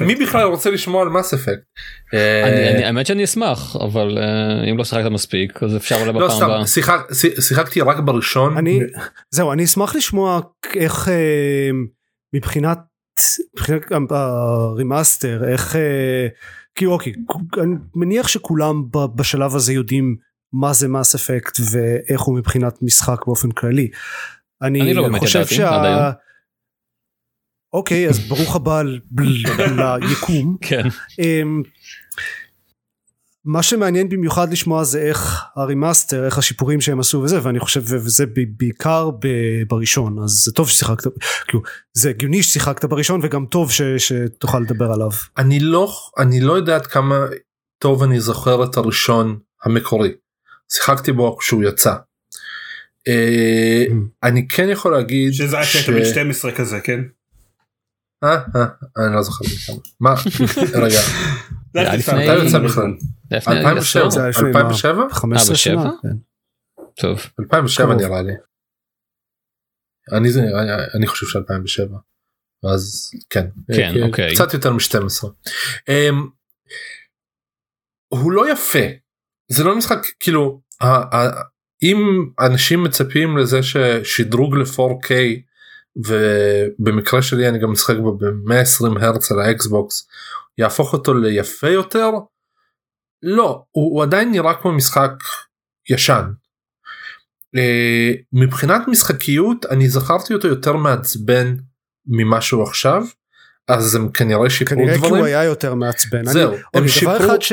[0.06, 1.62] מי בכלל רוצה לשמוע על מס אפקט?
[2.12, 6.42] אני- האמת שאני אשמח אבל אה, אם לא שיחקת מספיק אז אפשר אולי לא בפעם
[6.50, 6.66] הבאה.
[6.66, 8.56] שיחק- שי- שיחקתי רק בראשון.
[8.56, 8.80] אני
[9.30, 10.40] זהו אני אשמח לשמוע
[10.74, 11.70] איך אה,
[12.34, 12.78] מבחינת
[14.10, 16.26] ה remaster איך אה,
[16.74, 17.12] כי אוקיי
[17.62, 18.82] אני מניח שכולם
[19.14, 20.16] בשלב הזה יודעים
[20.52, 23.90] מה זה Mass Effect ואיך הוא מבחינת משחק באופן כללי.
[24.62, 26.12] אני לא באמת עד היום.
[27.72, 29.00] אוקיי אז ברוך הבא ל-
[30.08, 30.56] ליקום.
[30.68, 30.82] כן
[31.18, 31.62] אמ,
[33.44, 37.82] מה שמעניין במיוחד לשמוע זה איך ה remaster איך השיפורים שהם עשו וזה ואני חושב
[37.86, 38.24] וזה
[38.56, 41.04] בעיקר ב- בראשון אז זה טוב ששיחקת
[41.48, 41.62] כאילו
[41.92, 45.10] זה הגיוני ששיחקת בראשון וגם טוב ש, שתוכל לדבר עליו.
[45.38, 47.16] אני לא אני לא יודע עד כמה
[47.78, 50.12] טוב אני זוכר את הראשון המקורי.
[50.72, 51.94] שיחקתי בו כשהוא יצא.
[53.08, 53.94] אה, Mm.
[54.22, 57.00] אני כן יכול להגיד שזה היה קטע בן 12 כזה כן?
[58.24, 58.64] אה, אה,
[59.06, 59.44] אני לא זוכר.
[60.00, 60.14] מה
[60.84, 60.88] רגע
[61.74, 62.94] זה היה היה לפני- לפני- מתי יצא בכלל?
[63.30, 64.58] לפני 2007 זה היה לפני מה?
[64.60, 65.90] 2007 15 אה, שנה.
[66.02, 66.08] כן.
[67.00, 68.02] טוב 2007 קרוב.
[68.02, 68.32] נראה לי.
[70.12, 70.40] אני זה
[70.94, 71.92] אני חושב ש2007
[72.74, 74.34] אז כן כן, אה, אוקיי.
[74.34, 75.28] קצת יותר מ-12.
[78.08, 78.78] הוא לא יפה
[79.48, 80.61] זה לא משחק כאילו
[81.82, 85.10] אם אנשים מצפים לזה ששדרוג ל-4K
[85.96, 90.08] ובמקרה שלי אני גם משחק בו ב-120 הרץ על האקסבוקס
[90.58, 92.10] יהפוך אותו ליפה יותר
[93.22, 95.10] לא הוא, הוא עדיין נראה כמו משחק
[95.90, 96.24] ישן.
[97.56, 101.54] אה, מבחינת משחקיות אני זכרתי אותו יותר מעצבן
[102.06, 103.02] ממה שהוא עכשיו
[103.68, 105.14] אז הם כנראה שיפרו כנראה כי דברים.
[105.14, 106.24] הוא היה יותר מעצבן.
[106.24, 107.52] זהו, אני, הם אוקיי, דבר, שיפרו- אחד ש...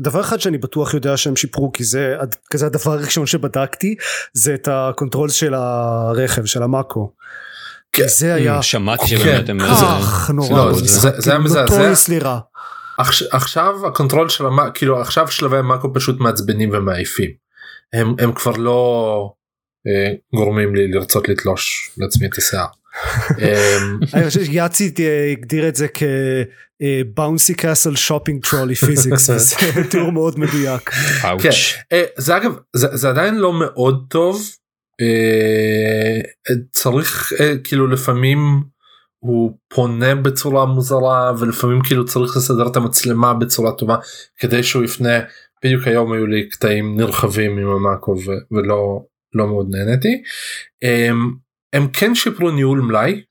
[0.00, 2.16] דבר אחד שאני בטוח יודע שהם שיפרו כי זה
[2.50, 3.94] כזה הדבר הראשון שבדקתי
[4.32, 7.12] זה את ה control של הרכב של ה Mako.
[7.92, 8.02] כן.
[8.02, 9.18] כי זה היה שמעתי כן.
[9.18, 9.60] שבאמת הם...
[9.60, 10.64] כך נורא.
[10.64, 11.92] לא, זה זה- זה היה מזעזע.
[12.22, 12.38] רע.
[12.98, 17.30] עכש- עכשיו ה control של ה Mako כאילו עכשיו שלבי ה Mako פשוט מעצבנים ומעייפים.
[17.92, 19.32] הם, הם כבר לא
[19.86, 22.66] אה, גורמים לי לרצות לתלוש לעצמי את השיער.
[23.38, 24.92] אמ, אני חושב ש Yahtzee
[25.32, 29.56] הגדיר את זה כ bouncy castle shopping trolley physics וזה
[29.90, 30.90] תיאור מאוד מדויק.
[31.42, 31.96] כן.
[31.96, 34.42] אה, זה אגב זה, זה עדיין לא מאוד טוב
[35.00, 36.20] אה,
[36.72, 38.38] צריך אה, כאילו לפעמים
[39.18, 43.96] הוא פונה בצורה מוזרה ולפעמים כאילו צריך לסדר את המצלמה בצורה טובה
[44.38, 45.20] כדי שהוא יפנה
[45.64, 48.14] בדיוק היום היו לי קטעים נרחבים עם ה Mako
[48.50, 50.22] ולא לא מאוד נהניתי.
[51.72, 53.22] הם, כן שיפרו ניהול מלאי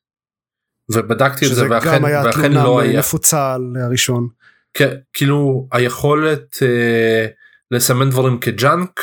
[0.92, 4.28] ובדקתי את זה ואכן, ואכן לא היה נפוצה על הראשון.
[4.74, 7.26] כן, כאילו היכולת אה,
[7.72, 9.00] לסמן דברים כג'אנק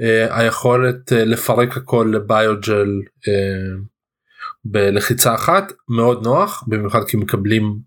[0.00, 2.88] אה, היכולת אה, לפרק הכל לביוג'ל
[3.28, 3.76] אה,
[4.64, 7.78] בלחיצה אחת מאוד נוח במיוחד כי מקבלים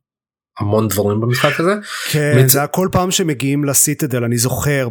[0.59, 1.73] המון דברים במשחק הזה.
[2.11, 2.51] כן מצ...
[2.51, 4.89] זה הכל פעם שמגיעים לסיטדל אני זוכר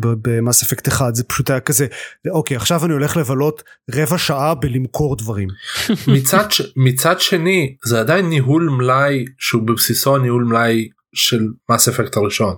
[0.00, 1.86] במאס אפקט אחד זה פשוט היה כזה
[2.30, 3.62] אוקיי עכשיו אני הולך לבלות
[3.94, 5.48] רבע שעה בלמכור דברים.
[6.14, 12.54] מצד, מצד שני זה עדיין ניהול מלאי שהוא בבסיסו ניהול מלאי של מאס אפקט הראשון.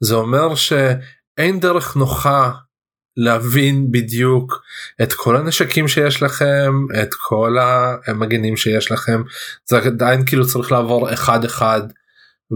[0.00, 2.50] זה אומר שאין דרך נוחה
[3.16, 4.62] להבין בדיוק
[5.02, 7.56] את כל הנשקים שיש לכם את כל
[8.06, 9.22] המגנים שיש לכם
[9.66, 11.80] זה עדיין כאילו צריך לעבור אחד אחד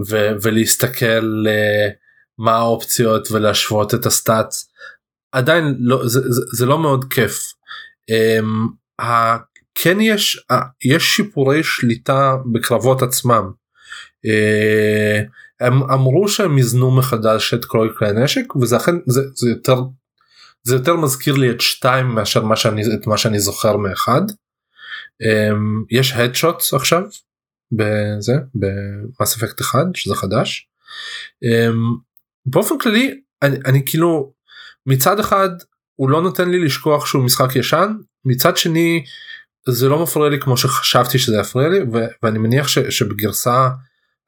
[0.07, 1.93] ו- ולהסתכל uh,
[2.37, 4.67] מה האופציות ולהשוות את הסטאצ
[5.31, 7.53] עדיין לא זה, זה, זה לא מאוד כיף.
[8.11, 9.37] Um, ה-
[9.75, 13.51] כן יש uh, יש שיפורי שליטה בקרבות עצמם.
[14.27, 19.81] Uh, הם אמרו שהם יזנו מחדש את כל כלי הנשק וזה אכן זה, זה יותר
[20.63, 24.21] זה יותר מזכיר לי את 2 מאשר מה שאני את מה שאני זוכר מאחד.
[25.23, 27.01] Um, יש הדשוטס עכשיו
[27.71, 30.67] בזה במס אפקט אחד שזה חדש.
[31.45, 31.99] Um,
[32.45, 34.33] באופן כללי אני, אני כאילו
[34.85, 35.49] מצד אחד
[35.95, 37.93] הוא לא נותן לי לשכוח שהוא משחק ישן
[38.25, 39.03] מצד שני
[39.69, 43.69] זה לא מפריע לי כמו שחשבתי שזה יפריע לי ו- ואני מניח ש- שבגרסה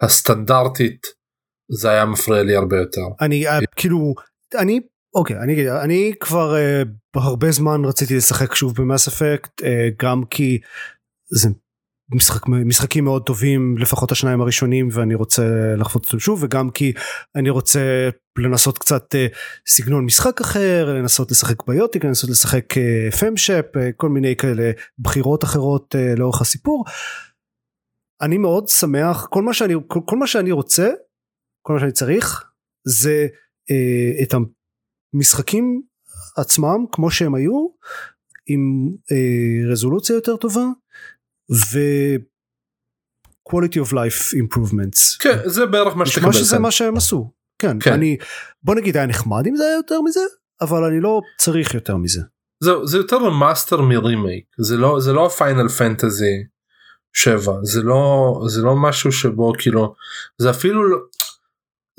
[0.02, 1.08] הסטנדרטית
[1.72, 3.02] זה היה מפריע לי הרבה יותר.
[3.22, 4.13] אני כאילו
[4.56, 4.80] אני
[5.15, 9.65] אוקיי אני אני כבר uh, הרבה זמן רציתי לשחק שוב במאס אפקט uh,
[10.04, 10.60] גם כי
[11.32, 11.49] זה
[12.15, 16.93] משחק, משחקים מאוד טובים לפחות השניים הראשונים ואני רוצה לחוות אותם שוב וגם כי
[17.36, 23.65] אני רוצה לנסות קצת uh, סגנון משחק אחר לנסות לשחק ביוטיק לנסות לשחק uh, פמשאפ
[23.65, 26.86] uh, כל מיני כאלה בחירות אחרות uh, לאורך הסיפור.
[28.21, 30.89] אני מאוד שמח כל מה שאני כל, כל מה שאני רוצה
[31.62, 32.43] כל מה שאני צריך
[32.88, 33.28] זה
[34.23, 34.34] את
[35.13, 35.82] המשחקים
[36.38, 37.67] עצמם כמו שהם היו
[38.45, 40.65] עם אה, רזולוציה יותר טובה
[41.52, 41.80] ו...
[43.49, 45.17] quality of life improvements.
[45.19, 46.32] כן זה בערך מה שתקבל.
[46.34, 47.32] שזה מה שהם עשו.
[47.60, 47.93] כן, כן.
[47.93, 48.17] אני
[48.63, 50.19] בוא נגיד היה נחמד אם זה היה יותר מזה
[50.62, 52.21] אבל אני לא צריך יותר מזה.
[52.63, 56.43] זה, זה יותר remaster מ remake זה לא זה לא Final Fantasy
[57.13, 59.95] 7 זה לא זה לא משהו שבו כאילו
[60.38, 60.97] זה אפילו לא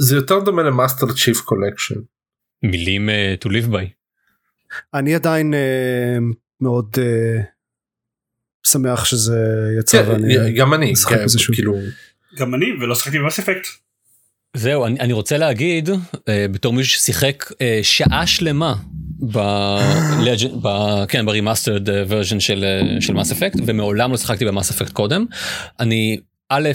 [0.00, 2.00] זה יותר דומה ל Master Chief Collection.
[2.62, 3.86] מילים uh, to live by.
[4.94, 7.42] אני עדיין אה, מאוד אה,
[8.66, 9.38] שמח שזה
[9.78, 11.74] יצא כן, ואני גם אני כן, כאילו
[12.38, 13.66] גם אני ולא שחקתי ב Mass Effect.
[14.56, 15.88] זהו אני, אני רוצה להגיד
[16.28, 18.74] אה, בתור מישהו ששיחק אה, שעה שלמה
[19.32, 19.38] ב...
[20.62, 20.68] ב...
[21.08, 22.64] כן ב remastered version של
[23.00, 25.24] של Mass Effect ומעולם לא שיחקתי ב Mass Effect קודם
[25.80, 26.16] אני
[26.48, 26.68] א'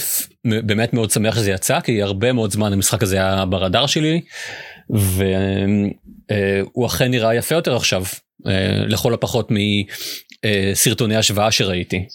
[0.46, 4.22] באמת מאוד שמח שזה יצא כי הרבה מאוד זמן המשחק הזה היה ברדאר שלי
[4.90, 8.04] והוא אכן נראה יפה יותר עכשיו
[8.88, 9.50] לכל הפחות
[10.76, 12.06] מסרטוני השוואה שראיתי.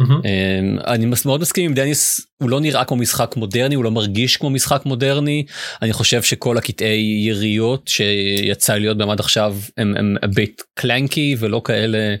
[0.00, 0.86] Mm-hmm.
[0.86, 4.50] אני מאוד מסכים עם דניס הוא לא נראה כמו משחק מודרני הוא לא מרגיש כמו
[4.50, 5.44] משחק מודרני
[5.82, 11.62] אני חושב שכל הקטעי יריות שיצא להיות בהם עד עכשיו הם, הם בית קלנקי ולא
[11.64, 12.14] כאלה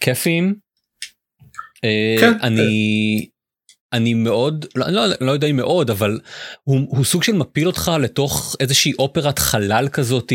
[0.00, 0.54] כיפים.
[1.84, 2.32] אה, כן.
[2.42, 3.26] אני
[3.94, 6.18] אני מאוד לא, לא, לא יודע אם מאוד אבל
[6.64, 10.32] הוא, הוא סוג של מפיל אותך לתוך איזושהי אופרת חלל כזאת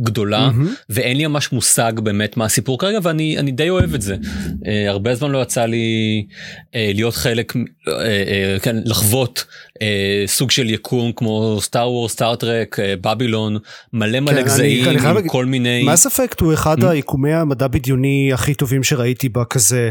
[0.00, 0.84] גדולה mm-hmm.
[0.90, 4.16] ואין לי ממש מושג באמת מה הסיפור כרגע ואני אני די אוהב את זה.
[4.16, 9.78] uh, הרבה זמן לא יצא לי uh, להיות חלק uh, uh, כן לחוות uh,
[10.26, 13.56] סוג של יקום כמו סטאר וור סטאר טרק בבילון
[13.92, 15.82] מלא מלא כן, גזעים עם להגיד, כל מיני.
[15.82, 16.86] מה ספק הוא אחד mm-hmm.
[16.86, 19.90] היקומי המדע בדיוני הכי טובים שראיתי בכזה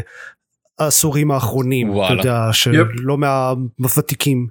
[0.82, 2.20] העשורים האחרונים, וואלה.
[2.20, 3.18] אתה יודע, שלא
[3.78, 4.46] מהוותיקים.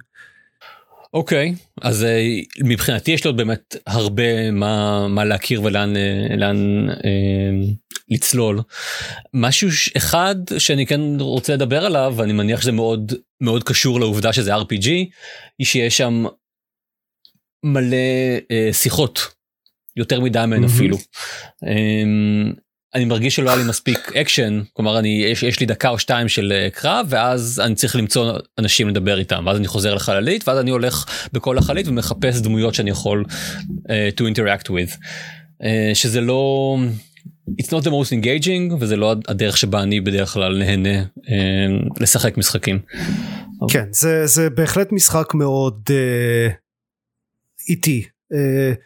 [1.14, 6.88] אוקיי, okay, אז uh, מבחינתי יש עוד באמת הרבה מה, מה להכיר ולאן uh, לאן,
[6.90, 7.02] uh,
[8.08, 8.60] לצלול.
[9.34, 14.56] משהו אחד שאני כן רוצה לדבר עליו, ואני מניח שזה מאוד מאוד קשור לעובדה שזה
[14.56, 14.88] RPG,
[15.58, 16.24] היא שיש שם
[17.64, 17.96] מלא
[18.38, 19.20] אה, שיחות,
[19.96, 20.96] יותר מדי מהן אפילו.
[21.64, 22.56] אמ,
[22.94, 26.28] אני מרגיש שלא היה לי מספיק אקשן כלומר אני יש, יש לי דקה או שתיים
[26.28, 29.44] של אה, קרב ואז אני צריך למצוא אנשים לדבר איתם.
[29.46, 34.22] ואז אני חוזר לחללית ואז אני הולך בכל החללית ומחפש דמויות שאני יכול uh, to
[34.22, 34.96] interact with.
[35.62, 35.64] אה,
[35.94, 36.76] שזה לא
[37.60, 42.38] it's not the most engaging וזה לא הדרך שבה אני בדרך כלל נהנה אה, לשחק
[42.38, 42.78] משחקים.
[43.70, 46.52] כן זה זה בהחלט משחק מאוד אה,
[47.68, 48.04] איטי.
[48.32, 48.76] אה,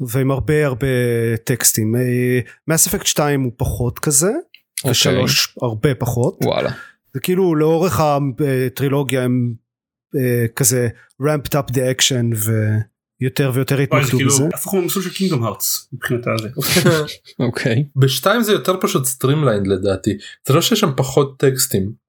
[0.00, 0.86] ועם הרבה הרבה
[1.44, 1.94] טקסטים
[2.68, 4.30] Mass Effect 2 הוא פחות כזה
[4.86, 4.90] okay.
[4.90, 6.70] ושלוש הרבה פחות וואלה
[7.14, 9.54] זה כאילו לאורך הטרילוגיה הם
[10.16, 10.18] אה,
[10.56, 10.88] כזה
[11.22, 12.36] ramped up the action
[13.20, 14.48] ויותר ויותר התמקדו כאילו בזה.
[14.54, 16.48] הפוך למסלול של Kingdom Hearts מבחינת הזה.
[17.46, 17.84] אוקיי.
[17.96, 20.10] בשתיים זה יותר פשוט streamlined לדעתי
[20.48, 22.02] זה לא שיש שם פחות טקסטים.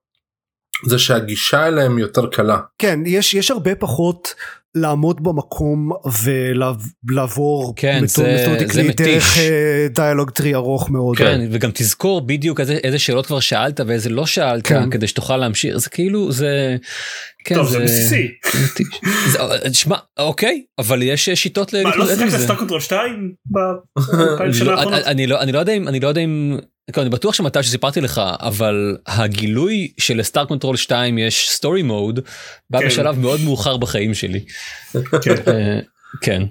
[0.86, 2.60] זה שהגישה אליהם יותר קלה.
[2.78, 4.36] כן יש יש הרבה פחות
[4.76, 5.92] לעמוד במקום
[6.24, 11.18] ולעבור כן, methodically דרך אה, dialogue tree ארוך מאוד.
[11.18, 14.90] כן, וגם תזכור בדיוק איזה, איזה שאלות כבר שאלת ואיזה לא שאלת כן.
[14.90, 16.78] כדי שתוכל להמשיך זה כאילו זה.
[17.46, 18.28] כן, טוב, זה בסיסי.
[19.74, 21.84] שמע אוקיי אבל יש שיטות עם זה.
[21.84, 23.32] מה לא שיחקת Star Control 2
[25.06, 26.68] אני לא אני יודע אם אני לא יודע אם כן,
[26.98, 32.20] אני בטוח שמתי שסיפרתי לך אבל הגילוי של Star Control 2 יש story mode
[32.70, 32.86] בא כן.
[32.86, 34.46] בשלב מאוד מאוחר בחיים שלי.
[35.24, 35.36] כן.
[35.48, 35.80] אה,
[36.22, 36.44] כן.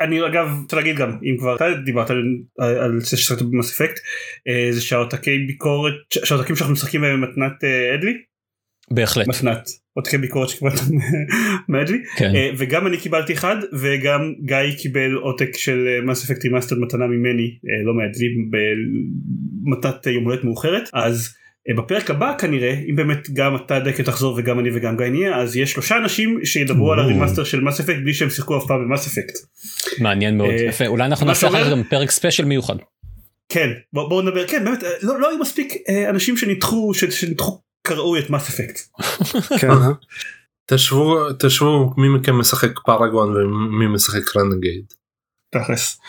[0.00, 2.22] אני אגב רוצה להגיד גם אם כבר אתה דיברת על,
[2.58, 4.00] על זה ששחקת ב Mass Effect
[4.48, 8.12] אה, זה שהעותקי ביקורת שהעותקים שאנחנו משחקים בהם מתנת אה, אדלי.
[8.90, 9.28] בהחלט.
[9.28, 9.68] מתנת.
[9.94, 10.80] עותקי ביקורת שקיבלת
[11.68, 12.32] מאדלי כן.
[12.58, 17.94] וגם אני קיבלתי אחד וגם גיא קיבל עותק של Mass Effect remaster מתנה ממני לא
[17.94, 21.34] מאדלי במתנת יום הולדת מאוחרת אז.
[21.76, 25.56] בפרק הבא כנראה אם באמת גם אתה דקה תחזור וגם אני וגם גיא נהיה אז
[25.56, 28.84] יש שלושה אנשים שידברו על ה remaster של Mass Effect בלי שהם שיחקו אף פעם
[28.84, 29.34] ב Mass Effect.
[30.00, 32.76] מעניין מאוד יפה אולי אנחנו נעשה אחר כך גם פרק ספיישל מיוחד.
[33.48, 35.74] כן בואו נדבר כן באמת לא, לא היו מספיק
[36.08, 38.78] אנשים שניתחו שניתחו כראוי את Mass Effect.
[39.60, 39.68] כן.
[40.66, 44.84] תשוו תשוו מי מכם משחק Paragon ומי משחק Renegade.
[45.50, 46.00] תכלס.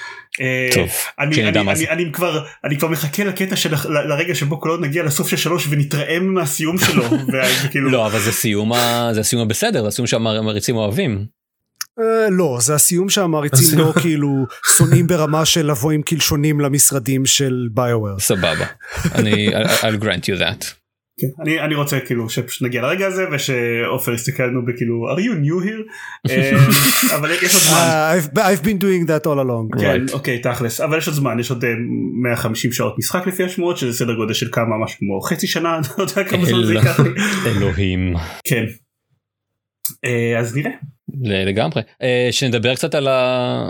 [0.74, 0.90] טוב,
[1.20, 5.04] אני, אני, אני, אני כבר אני כבר מחכה לקטע של לרגע שבו כל עוד נגיע
[5.04, 7.04] לסוף של שלוש ונתרעם מהסיום שלו.
[7.66, 7.90] וכאילו...
[7.90, 8.72] לא אבל זה סיום
[9.14, 11.26] זה הסיום הבסדר הסיום שהמריצים אוהבים.
[12.32, 14.46] לא זה הסיום שהמעריצים לא כאילו
[14.78, 18.20] שונאים ברמה של לבוא עם קלשונים למשרדים של ביואר.
[18.20, 18.66] סבבה.
[19.16, 19.50] אני
[19.82, 20.66] I'll grant you that.
[21.20, 25.46] כן, אני, אני רוצה כאילו שפשוט נגיע לרגע הזה ושעופר יסתכל עלינו בכאילו are you
[25.46, 25.94] new here
[27.16, 27.78] אבל יש עוד זמן.
[27.78, 29.82] Uh, I've, I've been doing that all along.
[29.82, 31.64] כן אוקיי תכלס אבל יש עוד זמן יש עוד
[32.24, 35.88] 150 שעות משחק לפי השמועות שזה סדר גודל של כמה משהו כמו חצי שנה אני
[35.98, 37.10] לא יודע כמה זמן זה ייקח לי.
[37.46, 38.14] אלוהים.
[38.44, 38.66] כן.
[40.40, 40.72] אז נראה.
[41.24, 41.82] לגמרי.
[42.32, 43.70] שנדבר קצת על ה...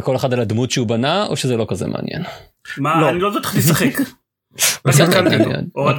[0.00, 2.22] כל אחד על הדמות שהוא בנה או שזה לא כזה מעניין.
[2.78, 3.10] מה לא.
[3.10, 4.00] אני לא יודעת איך לשחק.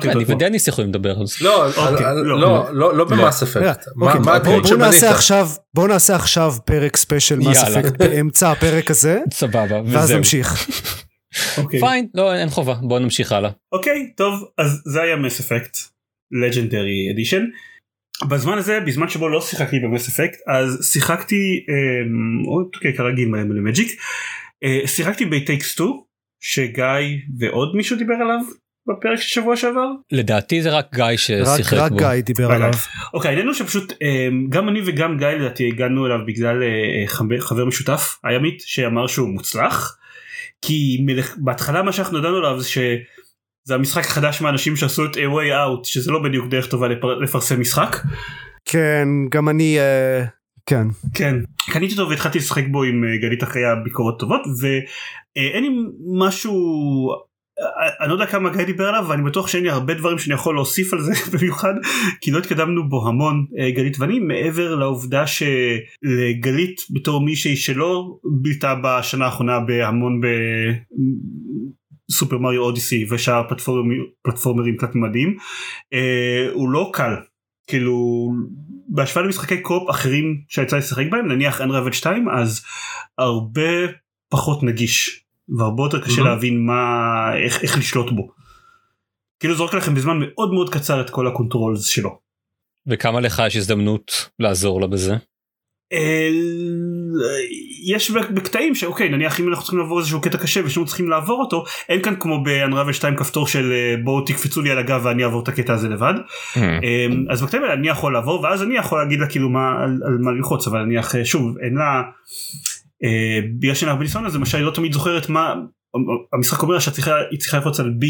[0.05, 1.35] אני ודניס יכולים לדבר על זה.
[2.71, 3.85] לא ב Mass Effect.
[5.73, 9.19] בוא נעשה עכשיו פרק ספיישל Mass Effect באמצע הפרק הזה.
[9.33, 9.81] סבבה.
[9.85, 10.67] ואז נמשיך.
[11.79, 13.49] fine לא אין חובה בוא נמשיך הלאה.
[13.71, 15.77] אוקיי טוב אז זה היה Mass Effect
[16.31, 17.43] Legendary Edition.
[18.27, 21.65] בזמן הזה בזמן שבו לא שיחקתי ב Mass Effect אז שיחקתי
[22.75, 24.01] אוקיי כרגיל ל Magic
[24.85, 25.89] שיחקתי ב It Takes 2
[26.39, 28.39] שגיא ועוד מישהו דיבר עליו
[28.87, 29.87] בפרק של שבוע שעבר?
[30.11, 31.97] לדעתי זה רק גיא ששיחק רק, בו.
[31.97, 32.71] רק גיא דיבר עליו.
[33.13, 33.93] אוקיי העניין הוא שפשוט
[34.49, 36.63] גם אני וגם גיא לדעתי הגענו אליו בגלל
[37.05, 39.97] חבר, חבר משותף הימית שאמר שהוא מוצלח
[40.61, 41.05] כי
[41.37, 45.83] בהתחלה מה שאנחנו ידענו עליו זה שזה המשחק החדש מהאנשים שעשו את A way out
[45.83, 47.97] שזה לא בדיוק דרך טובה לפר, לפרסם משחק.
[48.65, 50.27] כן גם אני uh,
[50.65, 51.35] כן כן
[51.71, 54.41] קניתי אותו והתחלתי לשחק בו עם גלית אחרי הביקורות טובות
[55.37, 55.69] ואין לי
[56.17, 56.57] משהו
[58.01, 60.55] אני לא יודע כמה גיא דיבר עליו ואני בטוח שאין לי הרבה דברים שאני יכול
[60.55, 61.73] להוסיף על זה במיוחד
[62.21, 69.25] כי לא התקדמנו בו המון גלית ואני מעבר לעובדה שלגלית בתור מישהי שלא בילתה בשנה
[69.25, 70.21] האחרונה בהמון
[72.09, 73.43] בסופר מריו אודיסי ושאר
[74.23, 75.37] פלטפורמרים תת מדהים
[76.53, 77.15] הוא לא קל.
[77.69, 78.27] כאילו
[78.89, 82.65] בהשוואה למשחקי קופ אחרים שיצא לשחק בהם נניח אנראבל 2 אז
[83.17, 83.71] הרבה
[84.31, 85.26] פחות נגיש
[85.57, 86.25] והרבה יותר קשה mm-hmm.
[86.25, 86.83] להבין מה
[87.45, 88.27] איך, איך לשלוט בו.
[89.39, 92.19] כאילו זורק לכם בזמן מאוד מאוד קצר את כל ה controls שלו.
[92.87, 95.15] וכמה לך יש הזדמנות לעזור לה בזה?
[97.85, 101.63] יש בקטעים שאוקיי נניח אם אנחנו צריכים לעבור איזשהו קטע קשה ושאנחנו צריכים לעבור אותו
[101.89, 103.73] אין כאן כמו ב Unravel 2 כפתור של
[104.03, 106.13] בואו תקפצו לי על הגב ואני אעבור את הקטע הזה לבד
[106.53, 106.59] mm.
[107.29, 110.17] אז בקטעים האלה אני יכול לעבור ואז אני יכול להגיד לה כאילו מה על, על
[110.19, 112.01] מה ללחוץ אבל נניח שוב אין לה
[113.59, 115.53] בגלל שאין הרבה ניסיון אז למשל היא לא תמיד זוכרת מה
[116.33, 116.93] המשחק אומר שהיא
[117.39, 118.05] צריכה ללחוץ על B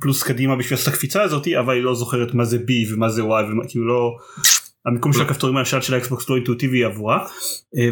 [0.00, 3.22] פלוס קדימה בשביל לעשות הקפיצה הזאתי אבל היא לא זוכרת מה זה B ומה זה
[3.22, 4.16] Y וכאילו לא
[4.86, 7.26] המיקום של הכפתורים מהשל של ה Xbox לא אינטואיטיבי עבורה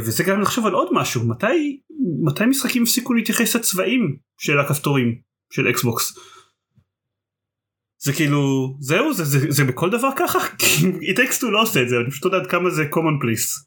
[0.01, 1.80] וזה גם לחשוב על עוד משהו מתי
[2.24, 5.18] מתי משחקים הפסיקו להתייחס לצבעים של הכפתורים
[5.51, 6.18] של Xbox.
[7.99, 11.97] זה כאילו זהו זה זה זה בכל דבר ככה כי טקסטו לא עושה את זה
[11.97, 13.66] אני פשוט לא יודע עד כמה זה common place.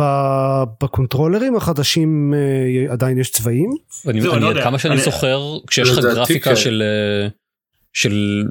[0.00, 3.70] אה, בקונטרולרים החדשים אה, עדיין יש צבעים?
[4.08, 6.56] אני לא עד כמה שאני זוכר כשיש לך גרפיקה כן.
[6.56, 7.28] של אה,
[7.92, 8.42] של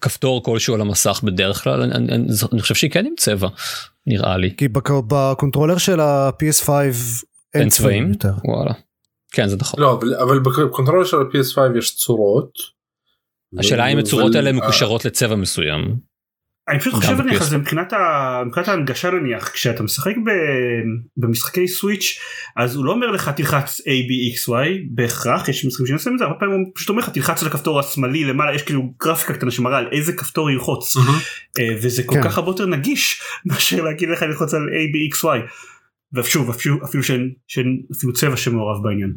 [0.00, 1.82] כפתור כלשהו על המסך בדרך כלל
[2.52, 3.48] אני חושב שהיא כן עם צבע
[4.06, 4.54] נראה לי.
[4.56, 4.68] כי
[5.08, 6.70] ב controller של ה-PS5
[7.54, 8.32] אין צבעים יותר.
[8.44, 8.72] וואלה.
[9.32, 9.80] כן זה נכון.
[9.80, 12.74] לא אבל ב controller של ה-PS5 יש צורות.
[13.58, 15.96] השאלה אם הצורות האלה מקושרות לצבע מסוים.
[16.68, 18.42] אני פשוט חושב נניח על זה מבחינת, ה...
[18.46, 20.30] מבחינת ההנגשה נניח כשאתה משחק ב...
[21.16, 22.20] במשחקי סוויץ'
[22.56, 26.18] אז הוא לא אומר לך תלחץ a b x y בהכרח יש משחקים שעושים את
[26.18, 29.34] זה הרבה פעמים הוא פשוט אומר לך תלחץ על הכפתור השמאלי למעלה יש כאילו גרפיקה
[29.34, 31.62] קטנה שמראה על איזה כפתור ילחוץ uh-huh.
[31.82, 32.22] וזה כל כן.
[32.22, 35.50] כך הרבה יותר נגיש מאשר להגיד לך ללחוץ על a b x y
[36.14, 39.14] ושוב אפילו, אפילו שאין, שאין אפילו צבע שמעורב בעניין.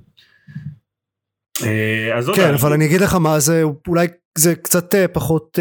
[1.64, 5.60] אה, אז כן אבל אני אגיד לך מה זה אולי זה קצת אה, פחות.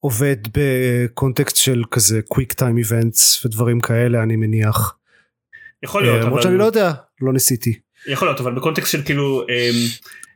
[0.00, 4.96] עובד בקונטקסט של כזה קוויק טיים איבנטס ודברים כאלה אני מניח.
[5.82, 6.24] יכול להיות.
[6.24, 7.78] למרות שאני לא יודע לא ניסיתי.
[8.06, 9.74] יכול להיות אבל בקונטקסט של כאילו אמ,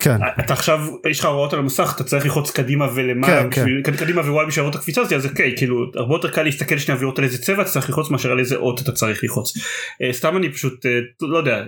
[0.03, 0.17] כן.
[0.41, 0.81] אתה עכשיו
[1.11, 3.97] יש לך הוראות על המסך אתה צריך ללחוץ קדימה ולמעלה כן, כן.
[3.97, 7.19] קדימה ווואי בשביל את הקפיצה הזאת אז אוקיי כאילו הרבה יותר קל להסתכל שנייה ולראות
[7.19, 9.57] על איזה צבע אתה צריך ללחוץ מאשר על איזה אות אתה צריך ללחוץ.
[10.03, 11.65] אה, סתם אני פשוט אה, לא יודע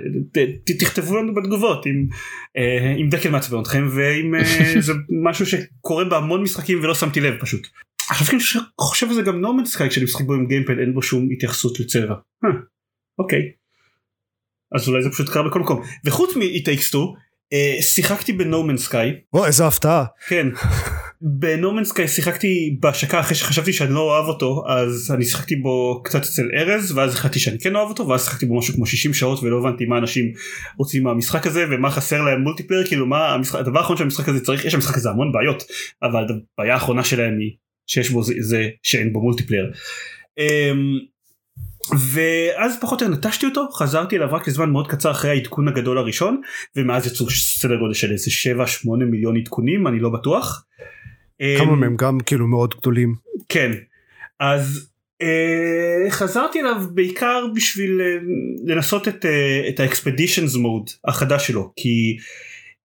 [0.80, 2.07] תכתבו לנו בתגובות אם
[2.57, 4.35] אה, אם דקל מעצבן אתכם ואם
[4.87, 4.93] זה
[5.24, 7.66] משהו שקורה בהמון משחקים ולא שמתי לב פשוט.
[8.11, 11.03] עכשיו שאני חושב על זה גם נורמנד סקאי כשאני משחק בו עם גיימפד אין בו
[11.03, 12.14] שום התייחסות לצבע.
[13.18, 13.51] אוקיי.
[14.74, 16.74] אז אולי זה פשוט קרה בכל מקום וחוץ מ-It אה,
[17.80, 19.12] שיחקתי בנומן סקאי.
[19.32, 20.05] או איזה הפתעה.
[20.28, 20.46] כן.
[21.40, 26.22] בנומן סקאי שיחקתי בהשקה אחרי שחשבתי שאני לא אוהב אותו אז אני שיחקתי בו קצת
[26.22, 29.42] אצל ארז ואז החלטתי שאני כן אוהב אותו ואז שיחקתי בו משהו כמו 60 שעות
[29.42, 30.32] ולא הבנתי מה אנשים
[30.78, 34.64] רוצים מהמשחק הזה ומה חסר להם multiplayer כאילו מה המשחק הדבר האחרון שהמשחק הזה צריך
[34.64, 35.62] יש למשחק הזה המון בעיות
[36.02, 36.24] אבל
[36.59, 37.50] הבעיה האחרונה שלהם היא
[37.86, 39.72] שיש בו זה, זה שאין בו multiplayer.
[40.38, 40.98] אמ,
[42.12, 45.99] ואז פחות או יותר נטשתי אותו חזרתי אליו רק לזמן מאוד קצר אחרי העדכון הגדול
[45.99, 46.41] הראשון
[46.76, 48.30] ומאז יצאו סדר גודל של איזה
[48.85, 50.64] 7-8 מיליון עדכונים אני לא בטוח.
[51.59, 53.14] כמה אמ, מהם גם כאילו מאוד גדולים.
[53.49, 53.72] כן
[54.41, 54.91] אז
[55.22, 58.16] אה, חזרתי אליו בעיקר בשביל אה,
[58.64, 62.16] לנסות את, אה, את האקספדישנס מוד החדש שלו כי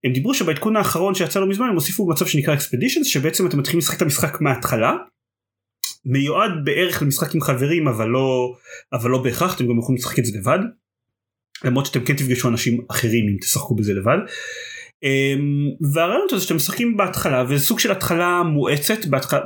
[0.03, 3.79] הם דיברו שבעדכון האחרון שיצא לא מזמן הם הוסיפו מצב שנקרא אקספדישנס שבעצם אתם מתחילים
[3.79, 4.93] לשחק את המשחק מההתחלה
[6.09, 8.55] מיועד בערך למשחק עם חברים אבל לא
[8.93, 10.59] אבל לא בהכרח אתם גם יכולים לשחק את זה לבד.
[11.63, 14.17] למרות שאתם כן תפגשו אנשים אחרים אם תשחקו בזה לבד.
[15.03, 18.97] אמ, והרעיון הזה שאתם משחקים בהתחלה וזה סוג של התחלה מואצת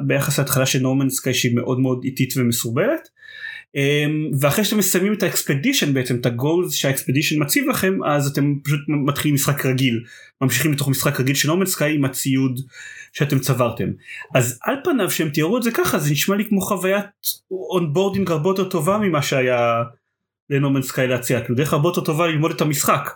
[0.08, 3.10] ביחס להתחלה של נורמן סקאי שהיא מאוד מאוד איטית ומסורבלת.
[3.76, 8.04] אמ, ואחרי שאתם מסיימים את ה expedition בעצם את ה goals שה expedition מציב לכם
[8.06, 10.04] אז אתם פשוט מתחילים משחק רגיל
[10.42, 12.60] ממשיכים לתוך משחק רגיל של No Man's Sky עם הציוד
[13.14, 13.90] שאתם צברתם
[14.36, 17.06] אז על פניו שהם תיארו את זה ככה זה נשמע לי כמו חוויית
[17.52, 19.84] onboarding הרבה יותר טובה ממה שהיה
[20.50, 23.10] ל No Man's Sky להציע כאילו דרך הרבה יותר טובה ללמוד את המשחק.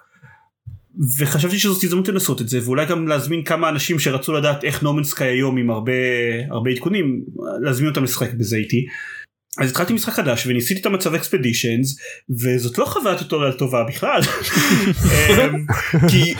[1.20, 4.89] וחשבתי שזאת הזדמנות לנסות את זה ואולי גם להזמין כמה אנשים שרצו לדעת איך No
[4.89, 5.91] Man's Sky היום עם הרבה
[6.49, 7.24] הרבה עדכונים
[7.62, 8.86] להזמין אותם לשחק בזה איתי.
[9.60, 11.97] אז התחלתי משחק חדש וניסיתי את המצב אקספדישנס
[12.30, 14.22] וזאת לא חוויית טוטוריאל טובה בכלל.
[15.30, 15.66] אמ,
[16.10, 16.34] כי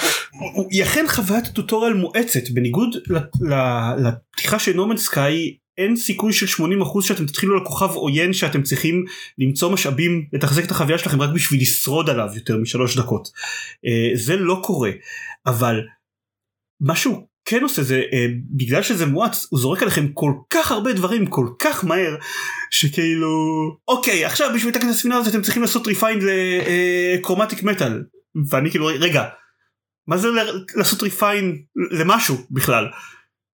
[0.70, 2.50] היא אכן חוויית טוטוריאל מואצת.
[2.50, 2.96] בניגוד
[4.00, 9.06] לפתיחה של נורמן סקאי אין סיכוי של 80% שאתם תתחילו לכוכב עוין שאתם צריכים
[9.38, 13.30] למצוא משאבים לתחזק את החוויה שלכם רק בשביל לשרוד עליו יותר משלוש דקות.
[13.86, 14.92] אה, זה לא קורה.
[15.46, 15.82] אבל
[16.82, 21.28] משהו כן עושה זה אה, בגלל שזה מואץ הוא זורק עליכם כל כך הרבה דברים
[21.28, 22.16] כל כך מהר
[22.72, 23.30] שכאילו
[23.88, 28.04] אוקיי עכשיו בשביל לתקן את הספינה הזאת אתם צריכים לעשות refine ל chromatic metal
[28.50, 29.24] ואני כאילו רגע
[30.08, 30.28] מה זה
[30.76, 31.58] לעשות refine
[31.92, 32.88] למשהו בכלל.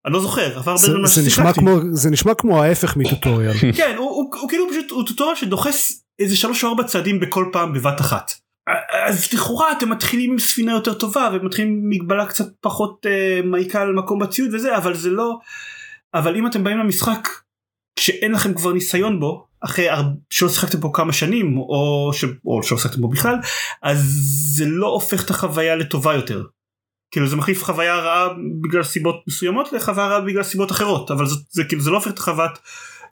[0.06, 3.52] אני לא זוכר עבר הרבה זמן זה, נשמע כמו זה נשמע כמו ההפך מ tutorial
[3.76, 7.48] כן הוא, הוא, הוא כאילו פשוט הוא tutorial שדוחס איזה שלוש או ארבע צעדים בכל
[7.52, 8.32] פעם בבת אחת.
[9.06, 13.82] אז לכאורה אתם מתחילים עם ספינה יותר טובה ומתחילים עם מגבלה קצת פחות אה, מעיקה
[13.82, 15.38] על מקום בציוד וזה אבל זה לא
[16.14, 17.28] אבל אם אתם באים למשחק
[17.98, 19.86] שאין לכם כבר ניסיון בו אחרי
[20.30, 22.24] שלא שיחקתם פה כמה שנים או, ש...
[22.46, 23.36] או שלא שיחקתם בו בכלל
[23.82, 23.98] אז
[24.56, 26.42] זה לא הופך את החוויה לטובה יותר.
[27.10, 28.28] כאילו זה מחליף חוויה רעה
[28.62, 32.10] בגלל סיבות מסוימות לחוויה רעה בגלל סיבות אחרות אבל זה, זה כאילו זה לא הופך
[32.10, 32.52] את החוויית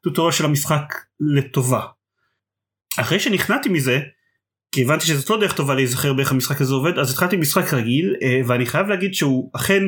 [0.03, 1.81] טוטוריה של המשחק לטובה.
[3.01, 4.01] אחרי שנכנעתי מזה
[4.73, 8.15] כי הבנתי שזאת לא דרך טובה להיזכר באיך המשחק הזה עובד אז התחלתי משחק רגיל
[8.23, 9.83] אה, ואני חייב להגיד שהוא אכן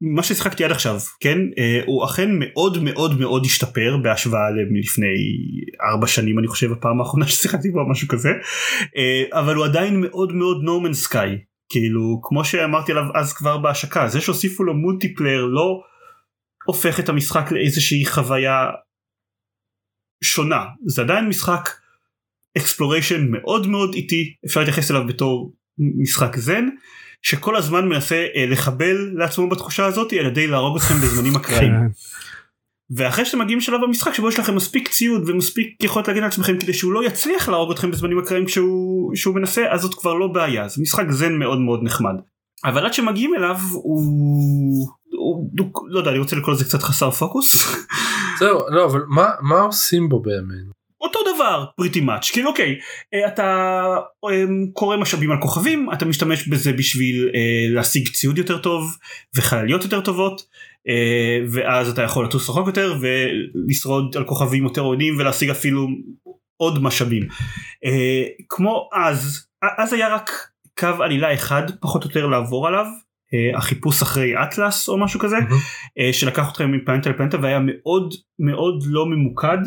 [0.00, 5.06] מה ששיחקתי עד עכשיו כן אה, הוא אכן מאוד מאוד מאוד השתפר בהשוואה ללפני
[5.90, 8.28] ארבע שנים אני חושב הפעם האחרונה ששיחקתי בו משהו כזה.
[8.96, 14.08] אה, אבל הוא עדיין מאוד מאוד נורמן סקאי כאילו כמו שאמרתי עליו אז כבר בהשקה
[14.08, 15.82] זה שהוסיפו לו מולטיפלייר לא
[16.66, 18.70] הופך את המשחק לאיזושהי חוויה
[20.24, 20.64] שונה.
[20.86, 21.68] זה עדיין משחק
[22.56, 26.68] exploration מאוד מאוד איטי אפשר להתייחס אליו בתור משחק זן
[27.22, 31.72] שכל הזמן מנסה אה, לחבל לעצמו בתחושה הזאת על ידי להרוג אתכם בזמנים אקראיים.
[31.72, 31.86] כן.
[32.96, 36.58] ואחרי שאתם מגיעים לשלב במשחק שבו יש לכם מספיק ציוד ומספיק יכולת להגן על עצמכם
[36.58, 40.26] כדי שהוא לא יצליח להרוג אתכם בזמנים אקראיים שהוא, שהוא מנסה אז זאת כבר לא
[40.26, 42.14] בעיה זה משחק זן מאוד מאוד נחמד.
[42.64, 44.02] אבל עד שמגיעים אליו הוא,
[45.12, 47.76] הוא, הוא לא יודע אני רוצה לקרוא לזה קצת חסר פוקוס.
[48.38, 50.81] זהו לא אבל מה מה עושים בו באמת.
[51.02, 52.78] אותו דבר פריטי מאץ' כאילו אוקיי
[53.14, 53.78] אה, אתה
[54.24, 58.96] אה, קורא משאבים על כוכבים אתה משתמש בזה בשביל אה, להשיג ציוד יותר טוב
[59.36, 60.42] וחלליות יותר טובות
[61.52, 65.88] ואז אתה יכול לטוס רחוק יותר ולשרוד על כוכבים יותר עונים ולהשיג אפילו
[66.56, 67.22] עוד משאבים
[68.48, 69.46] כמו אז
[69.78, 70.30] אז היה רק
[70.78, 72.86] קו עלילה אחד פחות או יותר לעבור עליו
[73.56, 76.12] החיפוש אחרי אטלס או משהו כזה mm-hmm.
[76.12, 79.58] שלקח אתכם מפלנטה לפלנטה והיה מאוד מאוד לא ממוקד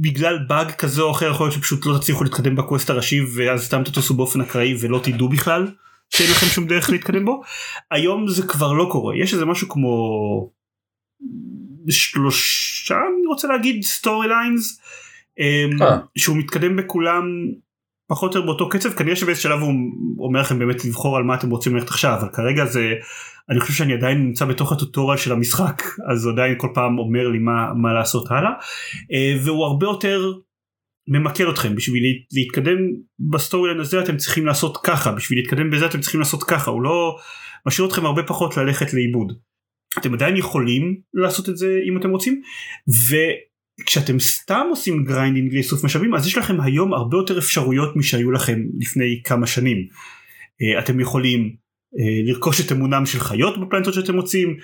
[0.00, 3.64] בגלל באג כזה או אחר יכול להיות שפשוט לא תצליחו להתקדם ב quest הראשי ואז
[3.64, 5.66] סתם תטוסו באופן אקראי ולא תדעו בכלל
[6.10, 7.42] שאין לכם שום דרך להתקדם בו
[7.90, 10.50] היום זה כבר לא קורה יש איזה משהו כמו
[11.90, 14.80] שלושה אני רוצה להגיד storylines
[15.38, 15.98] אמ, אה.
[16.16, 17.24] שהוא מתקדם בכולם
[18.08, 19.72] פחות או יותר באותו קצב כנראה שבאיזה שלב הוא
[20.18, 22.94] אומר לכם באמת לבחור על מה אתם רוצים ללכת עכשיו אבל כרגע זה
[23.50, 25.82] אני חושב שאני עדיין נמצא בתוך הטוטורל של המשחק
[26.12, 28.50] אז הוא עדיין כל פעם אומר לי מה, מה לעשות הלאה
[29.12, 30.32] אה, והוא הרבה יותר
[31.08, 32.02] ממקד אתכם בשביל
[32.32, 32.78] להתקדם
[33.30, 37.16] בסטורי הזה אתם צריכים לעשות ככה בשביל להתקדם בזה אתם צריכים לעשות ככה הוא לא
[37.66, 39.32] משאיר אתכם הרבה פחות ללכת לאיבוד.
[39.98, 42.42] אתם עדיין יכולים לעשות את זה אם אתם רוצים
[43.80, 48.60] וכשאתם סתם עושים grinding לאיסוף משאבים אז יש לכם היום הרבה יותר אפשרויות משהיו לכם
[48.80, 49.86] לפני כמה שנים.
[50.62, 51.56] אה, אתם יכולים
[51.98, 54.56] אה, לרכוש את אמונם של חיות בפלנטות שאתם מוצאים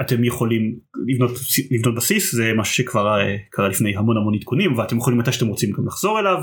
[0.00, 1.30] אתם יכולים לבנות,
[1.70, 5.46] לבנות בסיס זה משהו שכבר אה, קרה לפני המון המון עדכונים ואתם יכולים מתי שאתם
[5.46, 6.38] רוצים גם לחזור אליו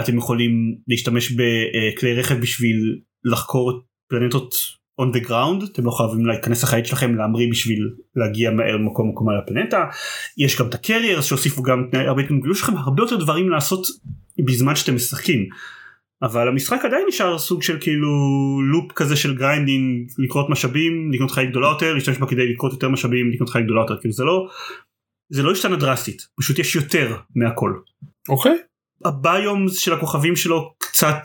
[0.00, 4.54] אתם יכולים להשתמש בכלי רכב בשביל לחקור פלנטות
[5.00, 9.28] on the ground אתם לא חייבים להיכנס לחללית שלכם להמריא בשביל להגיע מהר ממקום למקום
[9.28, 9.84] על הפלנטה
[10.38, 13.86] יש גם את ה carriers שהוסיפו גם הרבה גילו לכם הרבה יותר דברים לעשות
[14.46, 15.48] בזמן שאתם משחקים.
[16.22, 18.08] אבל המשחק עדיין נשאר סוג של כאילו
[18.72, 22.88] loop כזה של grinding לכרות משאבים לקנות חללית גדולה יותר להשתמש בה כדי לכרות יותר
[22.88, 24.48] משאבים לקנות חללית גדולה יותר כאילו זה לא
[25.32, 27.74] זה לא השתנה דרסטית פשוט יש יותר מהכל.
[28.28, 28.52] אוקיי.
[28.52, 29.08] Okay.
[29.08, 31.18] ה biome של הכוכבים שלו קצת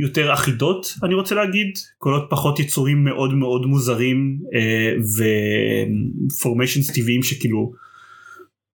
[0.00, 4.94] יותר אחידות אני רוצה להגיד קולות פחות יצורים מאוד מאוד מוזרים אה,
[6.30, 7.72] ופורמיישנס טבעיים שכאילו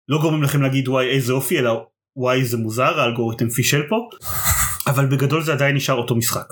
[0.09, 4.09] לא גורמים לכם להגיד וואי איזה אופי אלא וואי זה מוזר האלגוריתם פישל פה.
[4.91, 6.49] אבל בגדול זה עדיין נשאר אותו משחק.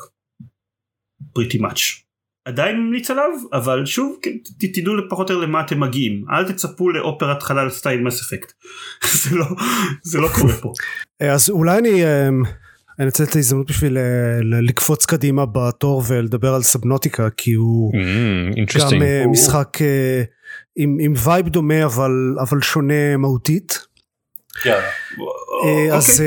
[1.32, 1.80] פריטי מאץ'.
[2.44, 4.30] עדיין ממליץ עליו אבל שוב כן,
[4.74, 8.52] תדעו לפחות או יותר למה אתם מגיעים אל תצפו לאופרת חלל סטייל מס אפקט
[9.22, 9.46] זה לא
[10.02, 10.72] זה לא קורה פה.
[11.20, 12.42] אז אולי אני אמ,
[12.98, 17.96] אני אנצל את ההזדמנות בשביל אה, לקפוץ קדימה בתור ולדבר על סבנוטיקה כי הוא mm,
[18.80, 19.80] גם uh, משחק uh,
[20.76, 23.86] עם, עם vibe דומה אבל אבל שונה מהותית.
[24.56, 24.66] Yeah.
[24.66, 26.22] Uh, אז okay.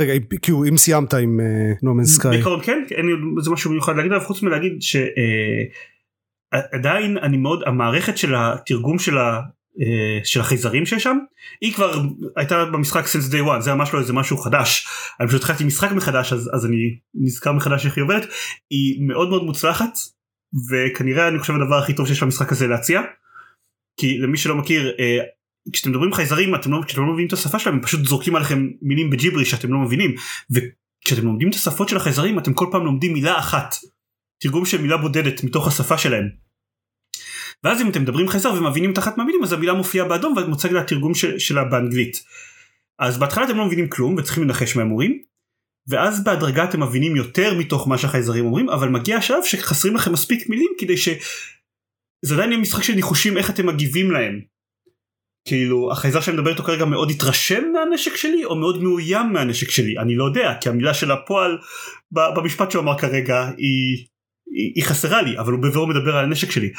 [0.00, 1.40] רגע כאילו אם סיימת עם
[1.82, 2.30] No Man's Sky.
[2.30, 4.72] בעיקרון כן אין לי זה משהו מיוחד להגיד אבל חוץ מלהגיד
[6.52, 9.14] שעדיין אני מאוד המערכת של התרגום של.
[10.24, 11.18] של החייזרים שיש שם
[11.60, 12.02] היא כבר
[12.36, 14.86] הייתה במשחק since day one זה ממש לא איזה משהו חדש.
[15.20, 18.26] אני פשוט התחלתי משחק מחדש אז, אז אני נזכר מחדש איך היא עובדת.
[18.70, 19.92] היא מאוד מאוד מוצלחת
[20.70, 23.00] וכנראה אני חושב הדבר הכי טוב שיש למשחק הזה להציע
[24.00, 24.92] כי למי שלא מכיר
[25.72, 28.68] כשאתם מדברים חייזרים אתם לא, כשאתם לא מבינים את השפה שלהם הם פשוט זורקים עליכם
[28.82, 30.14] מילים בג'יברי שאתם לא מבינים.
[30.50, 33.74] וכשאתם לומדים את השפות של החייזרים אתם כל פעם לומדים מילה אחת.
[34.40, 36.28] תרגום של מילה בודדת מתוך השפה שלהם.
[37.64, 40.72] ואז אם אתם מדברים חייזר ומבינים את אחת מהמילים אז המילה מופיעה באדום ואת מוצגת
[40.72, 42.24] לתרגום של, שלה באנגלית.
[42.98, 45.22] אז בהתחלה אתם לא מבינים כלום וצריכים לנחש מה הם אומרים
[45.88, 50.48] ואז בהדרגה אתם מבינים יותר מתוך מה שהחייזרים אומרים אבל מגיע השלב שחסרים לכם מספיק
[50.48, 51.08] מילים כדי ש...
[52.24, 54.40] זה עדיין יהיה משחק של ניחושים איך אתם מגיבים להם.
[55.48, 59.98] כאילו החייזר שאני מדבר איתו כרגע מאוד התרשם מהנשק שלי או מאוד מאוים מהנשק שלי?
[59.98, 61.58] אני לא יודע כי המילה של הפועל
[62.12, 64.06] במשפט שהוא אמר כרגע היא,
[64.46, 66.72] היא, היא חסרה לי אבל הוא בבירור מדבר על הנשק שלי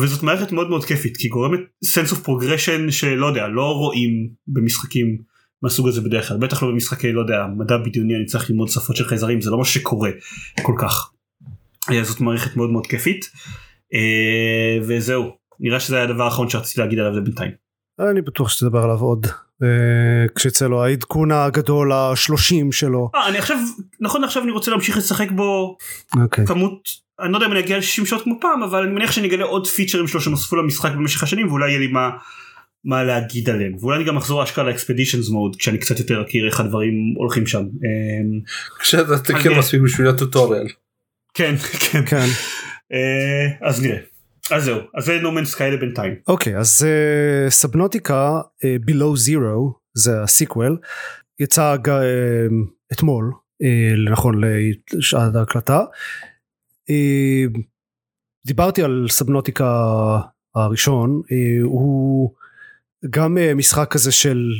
[0.00, 5.18] וזאת מערכת מאוד מאוד כיפית כי גורמת sense of progression שלא יודע לא רואים במשחקים
[5.62, 8.96] מהסוג הזה בדרך כלל בטח לא במשחקי לא יודע מדע בדיוני אני צריך ללמוד שפות
[8.96, 10.10] של חייזרים זה לא מה שקורה
[10.62, 11.10] כל כך.
[11.90, 15.30] אה, זאת מערכת מאוד מאוד כיפית uh, וזהו
[15.60, 17.50] נראה שזה היה הדבר האחרון שרציתי להגיד עליו לבינתיים.
[18.00, 19.26] אני בטוח שתדבר עליו עוד
[19.62, 19.68] אה,
[20.34, 23.10] כשיצא לו העדכון הגדול השלושים שלו.
[23.14, 23.56] אה, אני עכשיו
[24.00, 25.76] נכון עכשיו אני רוצה להמשיך לשחק בו
[26.22, 26.46] אוקיי.
[26.46, 29.28] כמות אני לא יודע אם אני אגיע ל-60 שעות כמו פעם אבל אני מניח שאני
[29.28, 32.10] אגלה עוד פיצ'רים שלו שנוספו למשחק במשך השנים ואולי יהיה לי מה,
[32.84, 36.60] מה להגיד עליהם ואולי אני גם אחזור אשכרה לאקספדישנס מוד כשאני קצת יותר אכיר איך
[36.60, 37.58] הדברים הולכים שם.
[37.58, 38.40] אמ,
[38.80, 40.66] כשאתה תכיר מספיק בשביל הטוטוריאל.
[41.34, 41.54] כן
[41.90, 42.26] כן כן.
[42.92, 43.98] אה, אז נראה.
[44.50, 46.14] אז זהו אז זה נומן סקאי לבינתיים.
[46.28, 50.78] אוקיי אז אה, סבנוטיקה אה, below zero זה הסיקוול
[51.40, 52.46] יצא אה,
[52.92, 54.40] אתמול אה, נכון
[54.92, 55.80] לשעת ההקלטה.
[56.90, 57.44] אה,
[58.46, 59.66] דיברתי על סבנוטיקה
[60.54, 62.34] הראשון אה, הוא
[63.10, 64.50] גם אה, משחק כזה של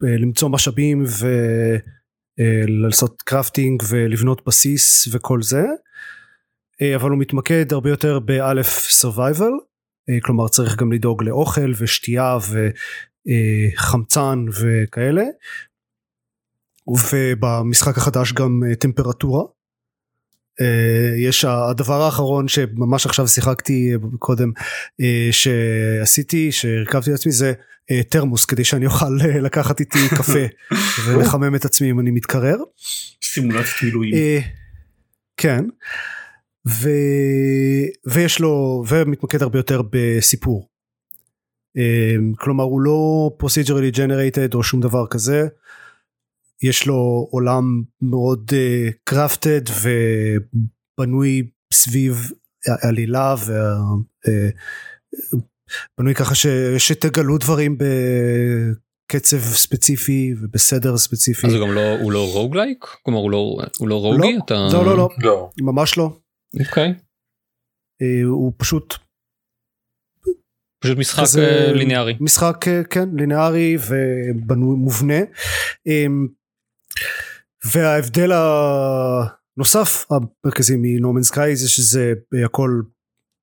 [0.00, 1.04] למצוא משאבים
[2.38, 5.62] ולעשות קרפטינג ולבנות בסיס וכל זה
[6.96, 8.88] אבל הוא מתמקד הרבה יותר באלף
[10.10, 12.38] אה, כלומר צריך גם לדאוג לאוכל ושתייה
[13.26, 15.24] וחמצן וכאלה
[16.88, 19.55] ובמשחק החדש גם טמפרטורה.
[20.60, 24.52] אה, יש הדבר האחרון שממש עכשיו שיחקתי אה, קודם
[25.00, 27.52] אה, שעשיתי שהרכבתי לעצמי זה
[28.08, 29.10] תרמוס כדי שאני אוכל
[29.42, 30.44] לקחת איתי קפה
[31.06, 32.56] ולחמם את עצמי אם אני מתקרר.
[33.22, 34.14] סימולציית מילואים.
[35.36, 35.64] כן.
[36.68, 36.90] ו...
[38.06, 40.68] ויש לו ומתמקד הרבה יותר בסיפור.
[42.36, 45.46] כלומר הוא לא procedurally generated או שום דבר כזה.
[46.62, 48.52] יש לו עולם מאוד
[49.04, 52.30] קרפטד ובנוי סביב
[52.82, 53.34] עלילה
[55.94, 56.46] ובנוי ככה ש...
[56.78, 61.46] שתגלו דברים בקצב ספציפי ובסדר ספציפי.
[61.46, 64.54] אז הוא גם לא הוא לא רוגלייק כלומר הוא לא הוא לא רוגי לא, אתה
[64.72, 65.50] לא לא לא לא.
[65.60, 66.18] ממש לא.
[66.60, 66.94] אוקיי
[68.02, 68.94] אה, הוא פשוט
[70.84, 75.18] פשוט משחק כזה אה, ליניארי משחק אה, כן לינארי ובנוי מובנה
[75.86, 76.28] אמ,
[77.64, 82.12] וההבדל הנוסף המרכזי מנורמן סקאי זה שזה
[82.44, 82.70] הכל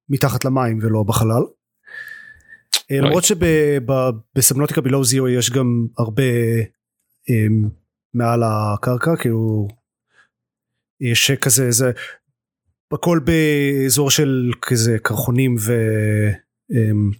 [0.09, 1.43] מתחת למים ולא בחלל.
[2.91, 6.23] אה, למרות שבסמנוטיקה בלואו זירו יש גם הרבה
[7.29, 7.69] אמ,
[8.13, 9.67] מעל הקרקע כאילו
[11.01, 11.91] יש כזה זה
[12.91, 15.73] הכל באזור של כזה קרחונים ו...
[16.71, 17.11] אמ,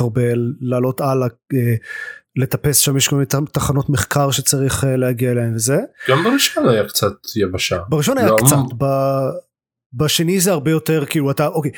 [0.00, 0.22] הרבה
[0.60, 1.74] לעלות הלאה אה,
[2.36, 5.76] לטפס שם יש כל מיני תחנות מחקר שצריך אה, להגיע אליהן וזה
[6.08, 7.78] גם בראשון היה קצת יבשה.
[7.88, 8.36] בראשון היה לא.
[8.46, 9.30] קצת ב-
[9.92, 11.70] בשני זה הרבה יותר כאילו אתה אוקיי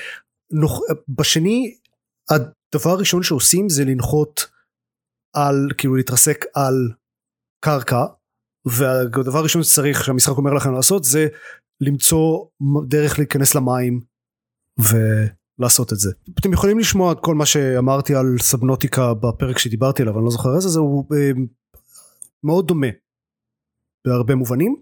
[0.53, 1.77] נוח, בשני
[2.31, 4.47] הדבר הראשון שעושים זה לנחות
[5.37, 6.75] על כאילו להתרסק על
[7.65, 8.05] קרקע
[8.67, 11.27] והדבר הראשון שצריך שהמשחק אומר לכם לעשות זה
[11.81, 12.47] למצוא
[12.89, 14.01] דרך להיכנס למים
[15.59, 16.11] ולעשות את זה.
[16.41, 20.57] אתם יכולים לשמוע את כל מה שאמרתי על סבנוטיקה בפרק שדיברתי עליו אני לא זוכר
[20.57, 21.31] איזה זה הוא אה,
[22.45, 22.87] מאוד דומה
[24.07, 24.77] בהרבה מובנים.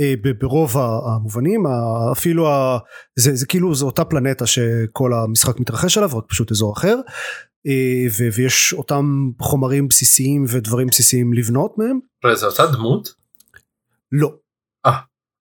[0.00, 1.66] אה, ברוב המובנים
[2.12, 2.78] אפילו ה-
[3.16, 6.96] זה, זה כאילו זו אותה פלנטה שכל המשחק מתרחש עליו רק פשוט אזור אחר
[7.66, 11.98] אה, ו- ויש אותם חומרים בסיסיים ודברים בסיסיים לבנות מהם
[12.34, 13.14] זה אותה דמות?
[14.12, 14.34] לא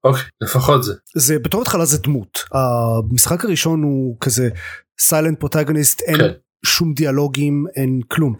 [0.04, 0.94] אוקיי, לפחות זה.
[1.16, 4.50] זה בתור התחלה זה דמות המשחק הראשון הוא כזה
[5.02, 6.32] סיילנט פרוטגוניסט אין כן.
[6.66, 8.36] שום דיאלוגים אין כלום.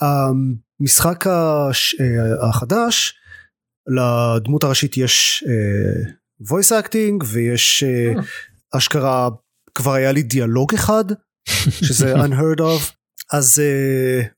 [0.00, 3.14] המשחק הש, אה, החדש
[3.86, 6.10] לדמות הראשית יש אה,
[6.50, 8.22] voice acting ויש אה.
[8.76, 9.28] אשכרה
[9.74, 11.04] כבר היה לי דיאלוג אחד
[11.70, 12.92] שזה unheard of
[13.32, 13.62] אז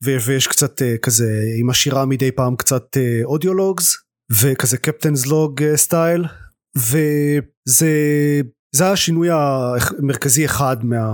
[0.03, 3.97] ויש קצת כזה עם השירה מדי פעם קצת אודיולוגס
[4.33, 6.24] וכזה קפטנס לוג סטייל
[6.77, 8.41] וזה
[8.74, 11.09] זה השינוי המרכזי אחד מה,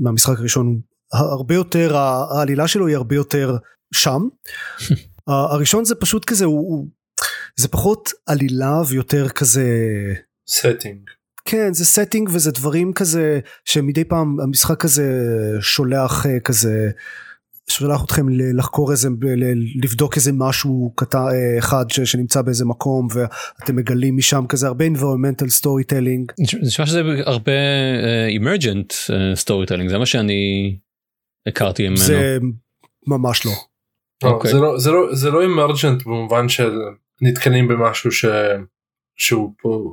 [0.00, 0.80] מהמשחק הראשון
[1.12, 3.56] הרבה יותר העלילה שלו היא הרבה יותר
[3.94, 4.22] שם
[5.26, 6.86] הראשון זה פשוט כזה הוא, הוא
[7.56, 9.64] זה פחות עלילה ויותר כזה
[10.50, 11.10] setting.
[11.44, 15.22] כן זה setting וזה דברים כזה שמדי פעם המשחק כזה
[15.60, 16.90] שולח אה, כזה
[17.70, 19.08] שולח אתכם לחקור איזה
[19.82, 24.84] לבדוק איזה משהו קטן אה, אחד ש- שנמצא באיזה מקום ואתם מגלים משם כזה הרבה
[24.86, 27.52] environmental storytelling זה נשמע שזה הרבה
[28.28, 28.92] emergent
[29.34, 30.76] storytelling זה מה שאני
[31.48, 31.96] הכרתי ממנו.
[31.96, 32.38] זה
[33.06, 33.52] ממש לא
[34.24, 34.50] לא, אוקיי.
[34.50, 36.72] זה לא- זה לא- זה לא emergent במובן של
[37.22, 38.24] נתקלים במשהו ש...
[39.18, 39.84] שהוא פה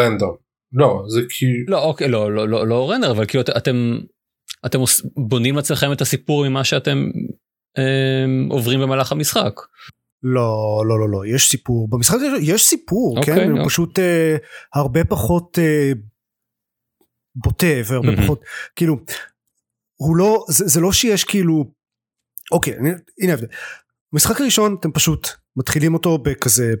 [0.00, 0.34] random.
[0.72, 1.46] לא, זה כי...
[1.68, 3.98] לא אוקיי לא לא לא לא random אבל כאילו את- אתם
[4.66, 4.78] אתם
[5.16, 7.10] בונים לעצמכם את הסיפור ממה שאתם
[7.78, 9.60] אה, עוברים במהלך המשחק.
[10.22, 13.66] לא לא לא לא יש סיפור במשחק יש סיפור אוקיי, כן הוא אוקיי.
[13.66, 14.36] פשוט אה,
[14.74, 15.92] הרבה פחות אה,
[17.34, 18.22] בוטה והרבה מהמם.
[18.22, 18.44] פחות
[18.76, 18.96] כאילו
[19.96, 21.64] הוא לא זה, זה לא שיש כאילו
[22.52, 22.74] אוקיי
[23.20, 23.46] הנה ההבדל.
[24.12, 26.74] המשחק הראשון אתם פשוט מתחילים אותו בכזה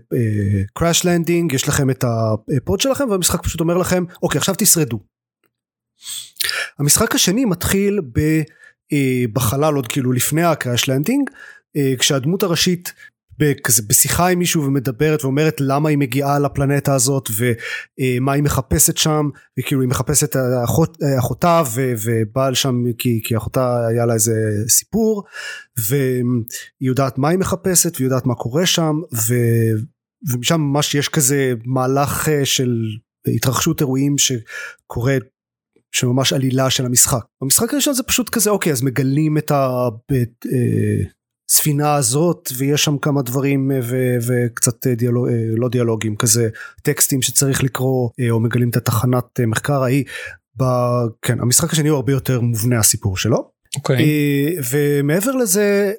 [0.74, 4.54] crash uh, landing יש לכם את ה pod שלכם והמשחק פשוט אומר לכם אוקיי עכשיו
[4.58, 5.00] תשרדו.
[6.78, 8.18] המשחק השני מתחיל ב,
[8.92, 8.96] uh,
[9.32, 12.92] בחלל עוד כאילו לפני הקראש לנדינג uh, כשהדמות הראשית
[13.38, 19.28] בכזה בשיחה עם מישהו ומדברת ואומרת למה היא מגיעה לפלנטה הזאת ומה היא מחפשת שם
[19.58, 24.34] וכאילו היא מחפשת אחות, אחותה ו, ובאה לשם כי, כי אחותה היה לה איזה
[24.68, 25.24] סיפור
[25.78, 26.24] והיא
[26.80, 29.34] יודעת מה היא מחפשת והיא יודעת מה קורה שם ו,
[30.32, 32.82] ומשם ממש יש כזה מהלך אה, של
[33.26, 35.16] התרחשות אירועים שקורה
[35.94, 37.24] שממש עלילה של המשחק.
[37.42, 39.88] במשחק הראשון זה פשוט כזה אוקיי אז מגלים את ה...
[40.22, 41.04] את, אה,
[41.50, 46.48] הספינה הזאת ויש שם כמה דברים אה, ו- וקצת אה, דיאלוג, לא דיאלוגים כזה
[46.82, 50.04] טקסטים שצריך לקרוא או מגלים את התחנת מחקר ההיא.
[50.56, 53.36] ב- כן המשחק השני הוא הרבה יותר מובנה הסיפור שלו.
[53.36, 53.78] Okay.
[53.78, 54.56] אוקיי.
[54.70, 55.92] ומעבר לזה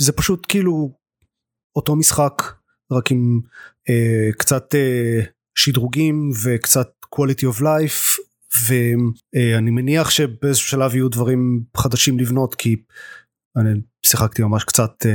[0.00, 0.90] זה פשוט כאילו
[1.76, 2.42] אותו משחק
[2.92, 3.40] רק עם
[4.38, 4.74] קצת
[5.58, 8.20] שדרוגים וקצת quality of life
[8.66, 12.76] ואני מניח שבאיזשהו שלב יהיו דברים חדשים לבנות כי
[13.56, 13.70] אני
[14.06, 15.10] שיחקתי ממש קצת אה,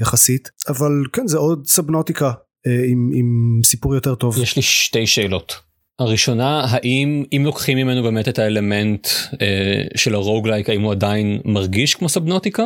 [0.00, 2.32] יחסית אבל כן זה עוד סבנוטיקה
[2.66, 4.38] אה, עם, עם סיפור יותר טוב.
[4.38, 5.54] יש לי שתי שאלות.
[5.98, 9.08] הראשונה האם אם לוקחים ממנו באמת את האלמנט
[9.42, 12.64] אה, של הרוגלייק האם הוא עדיין מרגיש כמו סבנוטיקה.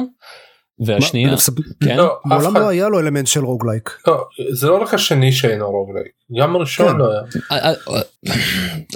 [0.87, 1.37] והשנייה, מה.
[1.85, 1.97] כן?
[1.97, 3.91] לא, מעולם לא היה לו אלמנט של roguelike.
[4.07, 6.97] לא, זה לא רק השני שאינו רוגלייק, גם הראשון כן.
[6.97, 7.21] לא היה.
[7.53, 8.01] אה, אה,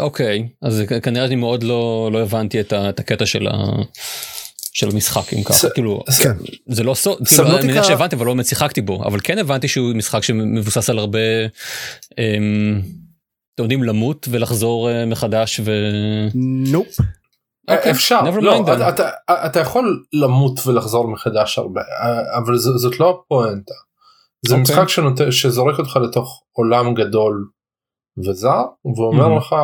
[0.00, 3.52] אוקיי, אז כנראה אני מאוד לא, לא הבנתי את, את הקטע של ה...
[4.72, 6.32] של המשחק אם ככה כאילו כן.
[6.66, 9.68] זה לא סוד כאילו, אני מניח שהבנתי אבל לא באמת שיחקתי בו אבל כן הבנתי
[9.68, 11.18] שהוא משחק שמבוסס על הרבה.
[12.18, 12.80] אמ,
[13.54, 15.72] אתם יודעים למות ולחזור אה, מחדש ו...
[16.70, 16.96] nope.
[17.68, 19.10] אה, אוקיי, אפשר לא, אתה, אתה,
[19.46, 23.74] אתה יכול למות ולחזור מחדש הרבה אה, אבל זאת, זאת לא הפואנטה.
[24.46, 24.58] זה okay.
[24.58, 24.74] אוקיי.
[24.74, 25.20] משחק שנות...
[25.30, 27.48] שזורק אותך לתוך עולם גדול
[28.26, 28.62] וזר
[28.96, 29.38] ואומר mm-hmm.
[29.38, 29.56] לך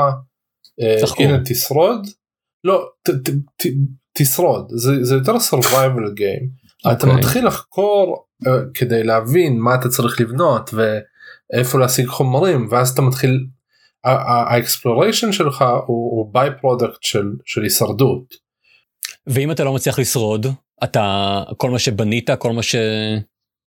[1.19, 2.07] הנה תשרוד
[2.65, 3.67] לא ת, ת, ת,
[4.19, 6.47] תשרוד זה, זה יותר survival game
[6.87, 6.93] okay.
[6.93, 7.19] אתה אוקיי.
[7.19, 13.47] מתחיל לחקור uh, כדי להבין מה אתה צריך לבנות ואיפה להשיג חומרים ואז אתה מתחיל
[14.05, 18.35] ה exploration שלך הוא, הוא by-product של, של הישרדות.
[19.27, 20.47] ואם אתה לא מצליח לשרוד
[20.85, 22.77] אתה כל מה שבנית כל מה ש...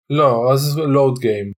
[0.10, 1.52] לא אז load game.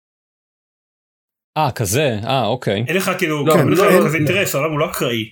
[1.56, 2.84] אה כזה אה אוקיי.
[2.88, 5.24] אין לך כאילו לא, אין לך לא, כזה אינטרס העולם הוא לא אקראי.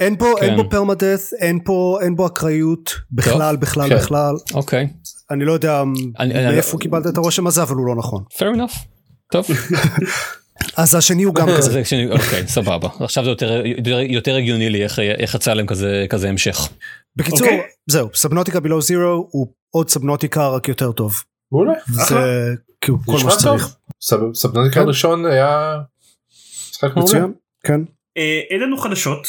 [0.00, 0.44] אין פה כן.
[0.44, 3.60] אין פה permadeath אין פה אין בו אקראיות בכלל טוב.
[3.60, 3.96] בכלל כן.
[3.96, 4.88] בכלל אוקיי
[5.30, 5.82] אני לא יודע
[6.18, 6.80] אני, מאיפה אני...
[6.80, 8.24] קיבלת את הרושם הזה אבל הוא לא נכון.
[8.32, 8.78] fair enough.
[9.32, 9.46] טוב.
[10.78, 11.82] אז השני הוא גם כזה.
[12.10, 13.62] אוקיי סבבה עכשיו זה יותר
[14.08, 16.68] יותר הגיוני לי איך איך יצא להם כזה כזה המשך.
[17.16, 17.42] בקיצור okay.
[17.42, 17.60] אוקיי.
[17.86, 21.22] זהו סבנוטיקה בלו זירו הוא עוד סבנוטיקה רק יותר טוב.
[21.52, 21.72] מעולה.
[21.86, 22.14] זה
[22.80, 23.76] כאילו כל מה שצריך.
[24.34, 24.80] סבנוטיקה כן.
[24.80, 25.76] הראשון היה
[26.70, 27.26] משחק מעולה.
[27.64, 27.80] כן.
[28.16, 29.28] אה, אין לנו חדשות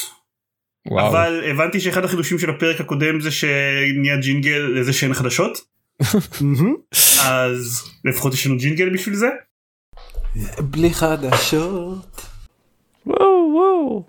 [0.86, 1.08] וואו.
[1.08, 5.58] אבל הבנתי שאחד החידושים של הפרק הקודם זה שנהיה ג'ינגל לזה שאין חדשות.
[7.26, 9.28] אז לפחות יש לנו ג'ינגל בשביל זה.
[10.60, 12.26] בלי חדשות.
[13.06, 14.02] וואו וואו.